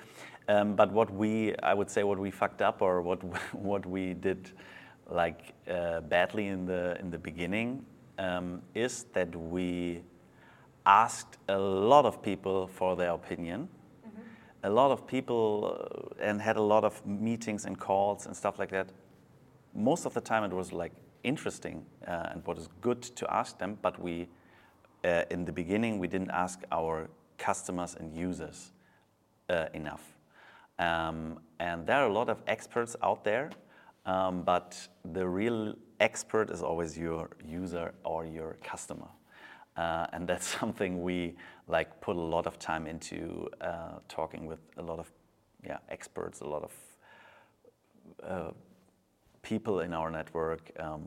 Um, 0.46 0.76
but 0.76 0.92
what 0.92 1.10
we, 1.10 1.56
I 1.62 1.72
would 1.72 1.88
say, 1.88 2.04
what 2.04 2.18
we 2.18 2.30
fucked 2.30 2.60
up 2.60 2.82
or 2.82 3.00
what 3.00 3.24
what 3.70 3.86
we 3.86 4.12
did 4.12 4.52
like 5.08 5.54
uh, 5.70 6.02
badly 6.02 6.48
in 6.48 6.66
the 6.66 6.98
in 7.00 7.10
the 7.10 7.18
beginning 7.18 7.86
um, 8.18 8.60
is 8.74 9.06
that 9.14 9.34
we 9.34 10.02
asked 10.84 11.38
a 11.48 11.58
lot 11.58 12.04
of 12.04 12.20
people 12.20 12.66
for 12.66 12.94
their 12.94 13.12
opinion. 13.12 13.68
Mm-hmm. 14.06 14.20
A 14.64 14.70
lot 14.70 14.90
of 14.90 15.06
people 15.06 15.40
uh, 16.20 16.22
and 16.22 16.42
had 16.42 16.56
a 16.58 16.66
lot 16.74 16.84
of 16.84 16.94
meetings 17.06 17.64
and 17.64 17.78
calls 17.78 18.26
and 18.26 18.36
stuff 18.36 18.58
like 18.58 18.70
that. 18.70 18.90
Most 19.74 20.04
of 20.04 20.12
the 20.12 20.20
time, 20.20 20.44
it 20.44 20.52
was 20.52 20.72
like 20.74 20.92
interesting 21.22 21.84
uh, 22.06 22.30
and 22.30 22.46
what 22.46 22.58
is 22.58 22.68
good 22.80 23.02
to 23.02 23.32
ask 23.32 23.58
them, 23.58 23.78
but 23.82 24.00
we, 24.00 24.28
uh, 25.04 25.22
in 25.30 25.44
the 25.44 25.52
beginning, 25.52 25.98
we 25.98 26.08
didn't 26.08 26.30
ask 26.30 26.62
our 26.72 27.08
customers 27.38 27.96
and 27.98 28.14
users 28.14 28.72
uh, 29.50 29.66
enough. 29.74 30.02
Um, 30.78 31.40
and 31.58 31.86
there 31.86 31.96
are 31.98 32.08
a 32.08 32.12
lot 32.12 32.28
of 32.28 32.42
experts 32.46 32.96
out 33.02 33.24
there, 33.24 33.50
um, 34.04 34.42
but 34.42 34.88
the 35.12 35.26
real 35.26 35.74
expert 36.00 36.50
is 36.50 36.62
always 36.62 36.98
your 36.98 37.30
user 37.44 37.94
or 38.04 38.26
your 38.26 38.56
customer. 38.62 39.08
Uh, 39.76 40.06
and 40.12 40.26
that's 40.26 40.46
something 40.60 41.02
we 41.02 41.34
like 41.68 42.00
put 42.00 42.16
a 42.16 42.20
lot 42.20 42.46
of 42.46 42.58
time 42.58 42.86
into 42.86 43.48
uh, 43.60 43.98
talking 44.08 44.46
with 44.46 44.60
a 44.76 44.82
lot 44.82 44.98
of 44.98 45.10
yeah, 45.64 45.78
experts, 45.88 46.40
a 46.40 46.46
lot 46.46 46.62
of 46.62 46.72
uh, 48.22 48.50
people 49.46 49.80
in 49.80 49.92
our 49.94 50.10
network. 50.10 50.62
Um, 50.78 51.02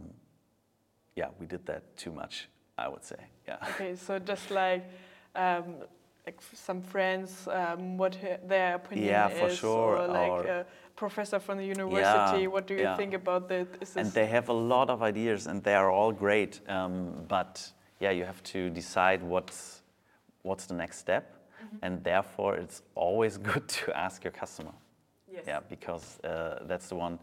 yeah, 1.16 1.30
we 1.40 1.46
did 1.46 1.66
that 1.66 1.84
too 1.98 2.12
much, 2.12 2.48
I 2.78 2.88
would 2.88 3.04
say. 3.04 3.22
Yeah. 3.48 3.58
Okay, 3.72 3.96
so 3.96 4.20
just 4.20 4.52
like, 4.52 4.84
um, 5.36 5.66
like 6.26 6.40
some 6.54 6.82
friends, 6.82 7.48
um, 7.52 7.98
what 7.98 8.18
their 8.48 8.76
opinion 8.76 9.08
yeah, 9.08 9.30
is, 9.30 9.40
for 9.40 9.50
sure. 9.64 9.98
or 9.98 10.08
like 10.08 10.32
or, 10.32 10.44
a 10.48 10.66
professor 10.96 11.40
from 11.40 11.58
the 11.58 11.66
university. 11.66 12.42
Yeah, 12.42 12.54
what 12.54 12.68
do 12.68 12.74
you 12.74 12.86
yeah. 12.88 12.98
think 12.98 13.14
about 13.14 13.50
this? 13.50 13.96
And 13.96 14.12
they 14.14 14.28
have 14.28 14.50
a 14.50 14.60
lot 14.76 14.90
of 14.90 15.02
ideas, 15.02 15.48
and 15.48 15.64
they 15.64 15.76
are 15.76 15.92
all 15.92 16.12
great. 16.12 16.62
Um, 16.68 17.26
but 17.28 17.72
yeah, 18.00 18.12
you 18.12 18.26
have 18.26 18.42
to 18.54 18.70
decide 18.70 19.22
what's 19.22 19.82
what's 20.44 20.66
the 20.66 20.76
next 20.76 20.98
step, 21.00 21.26
and 21.82 22.04
therefore 22.04 22.56
it's 22.64 22.82
always 22.96 23.38
good 23.50 23.68
to 23.68 23.86
ask 24.06 24.24
your 24.24 24.36
customer. 24.42 24.76
Yes. 25.32 25.44
Yeah, 25.48 25.60
because 25.70 26.20
uh, 26.24 26.66
that's 26.70 26.88
the 26.90 26.96
one 26.96 27.20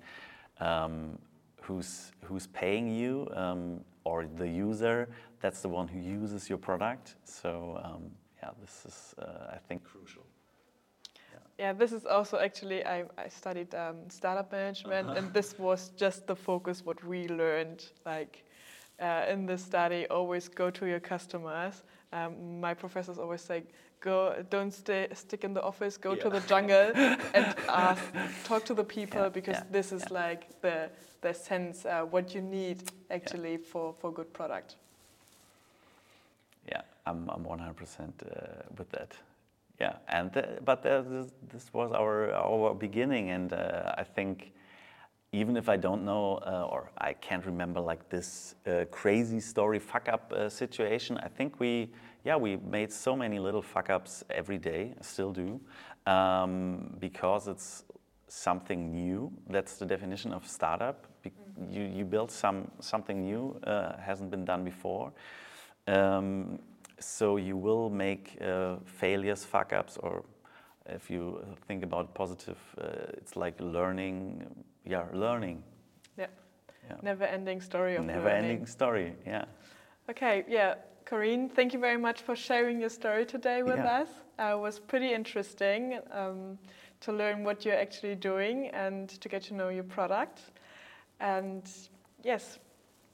um, 0.60 1.18
who's 1.60 2.12
who's 2.22 2.46
paying 2.48 2.88
you, 2.88 3.28
um, 3.34 3.80
or 4.04 4.26
the 4.26 4.48
user. 4.48 5.08
That's 5.40 5.60
the 5.60 5.68
one 5.68 5.88
who 5.88 5.98
uses 5.98 6.48
your 6.48 6.58
product. 6.58 7.16
So 7.24 7.80
um, 7.84 8.10
yeah, 8.42 8.50
this 8.60 8.84
is 8.86 9.14
uh, 9.18 9.54
I 9.54 9.58
think 9.68 9.84
crucial. 9.84 10.24
Yeah, 11.58 11.72
this 11.72 11.92
is 11.92 12.04
also 12.04 12.38
actually 12.38 12.84
I, 12.84 13.04
I 13.16 13.28
studied 13.28 13.74
um, 13.74 14.10
startup 14.10 14.52
management, 14.52 15.16
and 15.16 15.32
this 15.32 15.58
was 15.58 15.90
just 15.96 16.26
the 16.26 16.36
focus 16.36 16.84
what 16.84 17.02
we 17.02 17.28
learned. 17.28 17.86
Like 18.04 18.44
uh, 19.00 19.24
in 19.28 19.46
the 19.46 19.56
study, 19.56 20.06
always 20.08 20.48
go 20.48 20.70
to 20.70 20.86
your 20.86 21.00
customers. 21.00 21.82
Um, 22.12 22.60
my 22.60 22.74
professors 22.74 23.18
always 23.18 23.40
say, 23.40 23.62
go, 24.00 24.44
don't 24.50 24.72
stay, 24.72 25.08
stick 25.14 25.44
in 25.44 25.54
the 25.54 25.62
office, 25.62 25.96
go 25.96 26.14
to 26.14 26.30
the 26.30 26.40
jungle 26.40 26.92
and 27.34 27.54
ask, 27.68 28.02
talk 28.44 28.64
to 28.64 28.74
the 28.74 28.84
people 28.84 29.22
Yeah, 29.22 29.28
because 29.28 29.56
yeah, 29.56 29.72
this 29.72 29.92
is 29.92 30.02
yeah. 30.10 30.24
like 30.24 30.60
the 30.60 30.90
the 31.22 31.32
sense 31.34 31.86
uh, 31.86 32.02
what 32.02 32.34
you 32.34 32.42
need 32.42 32.82
actually 33.10 33.56
for 33.58 33.94
for 34.00 34.12
good 34.12 34.32
product. 34.32 34.76
Yeah, 36.68 36.82
I'm 37.06 37.28
I'm 37.30 37.44
100% 37.44 37.60
uh, 37.60 38.62
with 38.78 38.90
that. 38.90 39.16
Yeah, 39.80 39.96
and 40.08 40.32
th 40.32 40.44
but 40.64 40.86
uh, 40.86 41.02
this, 41.02 41.26
this 41.52 41.72
was 41.72 41.92
our 41.92 42.32
our 42.32 42.74
beginning, 42.74 43.30
and 43.30 43.52
uh, 43.52 44.02
I 44.02 44.04
think 44.04 44.52
even 45.32 45.56
if 45.56 45.68
I 45.68 45.76
don't 45.76 46.04
know 46.04 46.38
uh, 46.46 46.68
or 46.70 46.90
I 46.98 47.12
can't 47.12 47.44
remember 47.44 47.80
like 47.80 48.08
this 48.08 48.54
uh, 48.66 48.84
crazy 48.90 49.40
story 49.40 49.78
fuck 49.78 50.08
up 50.08 50.32
uh, 50.32 50.48
situation, 50.48 51.18
I 51.18 51.28
think 51.28 51.60
we 51.60 51.90
yeah 52.24 52.36
we 52.36 52.56
made 52.56 52.92
so 52.92 53.16
many 53.16 53.38
little 53.38 53.62
fuck 53.62 53.90
ups 53.90 54.24
every 54.30 54.58
day, 54.58 54.94
still 55.00 55.32
do, 55.32 55.60
um, 56.06 56.96
because 56.98 57.48
it's 57.48 57.84
something 58.28 58.90
new. 58.92 59.32
That's 59.48 59.76
the 59.76 59.86
definition 59.86 60.32
of 60.32 60.46
startup. 60.46 61.06
Be 61.22 61.32
you 61.70 61.82
you 61.82 62.04
build 62.04 62.30
some 62.30 62.70
something 62.80 63.22
new 63.22 63.58
uh, 63.64 63.96
hasn't 63.98 64.30
been 64.30 64.44
done 64.44 64.64
before. 64.64 65.12
Um, 65.86 66.58
so 66.98 67.36
you 67.36 67.56
will 67.56 67.90
make 67.90 68.38
uh, 68.40 68.76
failures, 68.84 69.44
fuck 69.44 69.72
ups, 69.72 69.98
or 69.98 70.24
if 70.86 71.10
you 71.10 71.44
think 71.68 71.82
about 71.82 72.14
positive, 72.14 72.58
uh, 72.80 73.18
it's 73.18 73.36
like 73.36 73.60
learning. 73.60 74.46
Yeah, 74.86 75.04
learning. 75.12 75.62
Yeah, 76.16 76.26
Yeah. 76.88 76.96
never 77.02 77.24
ending 77.24 77.60
story 77.60 77.96
of 77.96 78.04
Never 78.04 78.28
learning. 78.28 78.50
ending 78.50 78.66
story. 78.66 79.14
Yeah. 79.26 79.44
Okay, 80.08 80.44
yeah. 80.48 80.74
Corin, 81.04 81.48
thank 81.48 81.72
you 81.72 81.80
very 81.80 81.96
much 81.96 82.22
for 82.22 82.34
sharing 82.36 82.80
your 82.80 82.90
story 82.90 83.24
today 83.26 83.62
with 83.62 83.76
Yeah. 83.78 84.02
us. 84.02 84.08
Uh, 84.38 84.56
it 84.56 84.60
was 84.60 84.80
pretty 84.80 85.12
interesting 85.12 86.00
um, 86.10 86.58
to 87.00 87.12
learn 87.12 87.44
what 87.44 87.64
you're 87.64 87.78
actually 87.80 88.16
doing 88.16 88.68
and 88.74 89.08
to 89.20 89.28
get 89.28 89.42
to 89.44 89.54
know 89.54 89.68
your 89.68 89.84
product. 89.84 90.40
And 91.20 91.62
yes, 92.24 92.58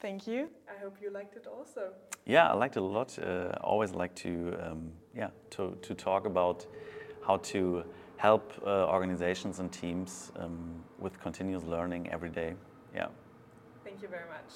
thank 0.01 0.27
you. 0.27 0.49
I 0.69 0.79
hope 0.83 1.01
you 1.03 1.11
liked 1.11 1.37
it 1.37 1.47
also. 1.47 1.93
Yeah, 2.25 2.49
I 2.51 2.55
liked 2.55 2.77
it 2.77 2.83
a 2.83 2.87
lot. 2.87 3.19
Uh, 3.19 3.51
I 3.55 3.61
always 3.65 3.93
like 3.95 4.15
to, 4.17 4.57
um, 4.63 4.93
yeah, 5.15 5.31
to, 5.51 5.77
to 5.83 5.95
talk 5.95 6.27
about 6.27 6.67
how 7.27 7.39
to 7.39 7.85
help 8.23 8.53
uh, 8.65 8.87
organizations 8.87 9.59
and 9.59 9.73
teams 9.73 10.31
um, 10.37 10.81
with 11.01 11.21
continuous 11.21 11.65
learning 11.65 12.09
every 12.13 12.29
day. 12.29 12.55
Yeah. 12.95 13.09
Thank 13.83 14.01
you 14.01 14.07
very 14.07 14.29
much. 14.29 14.51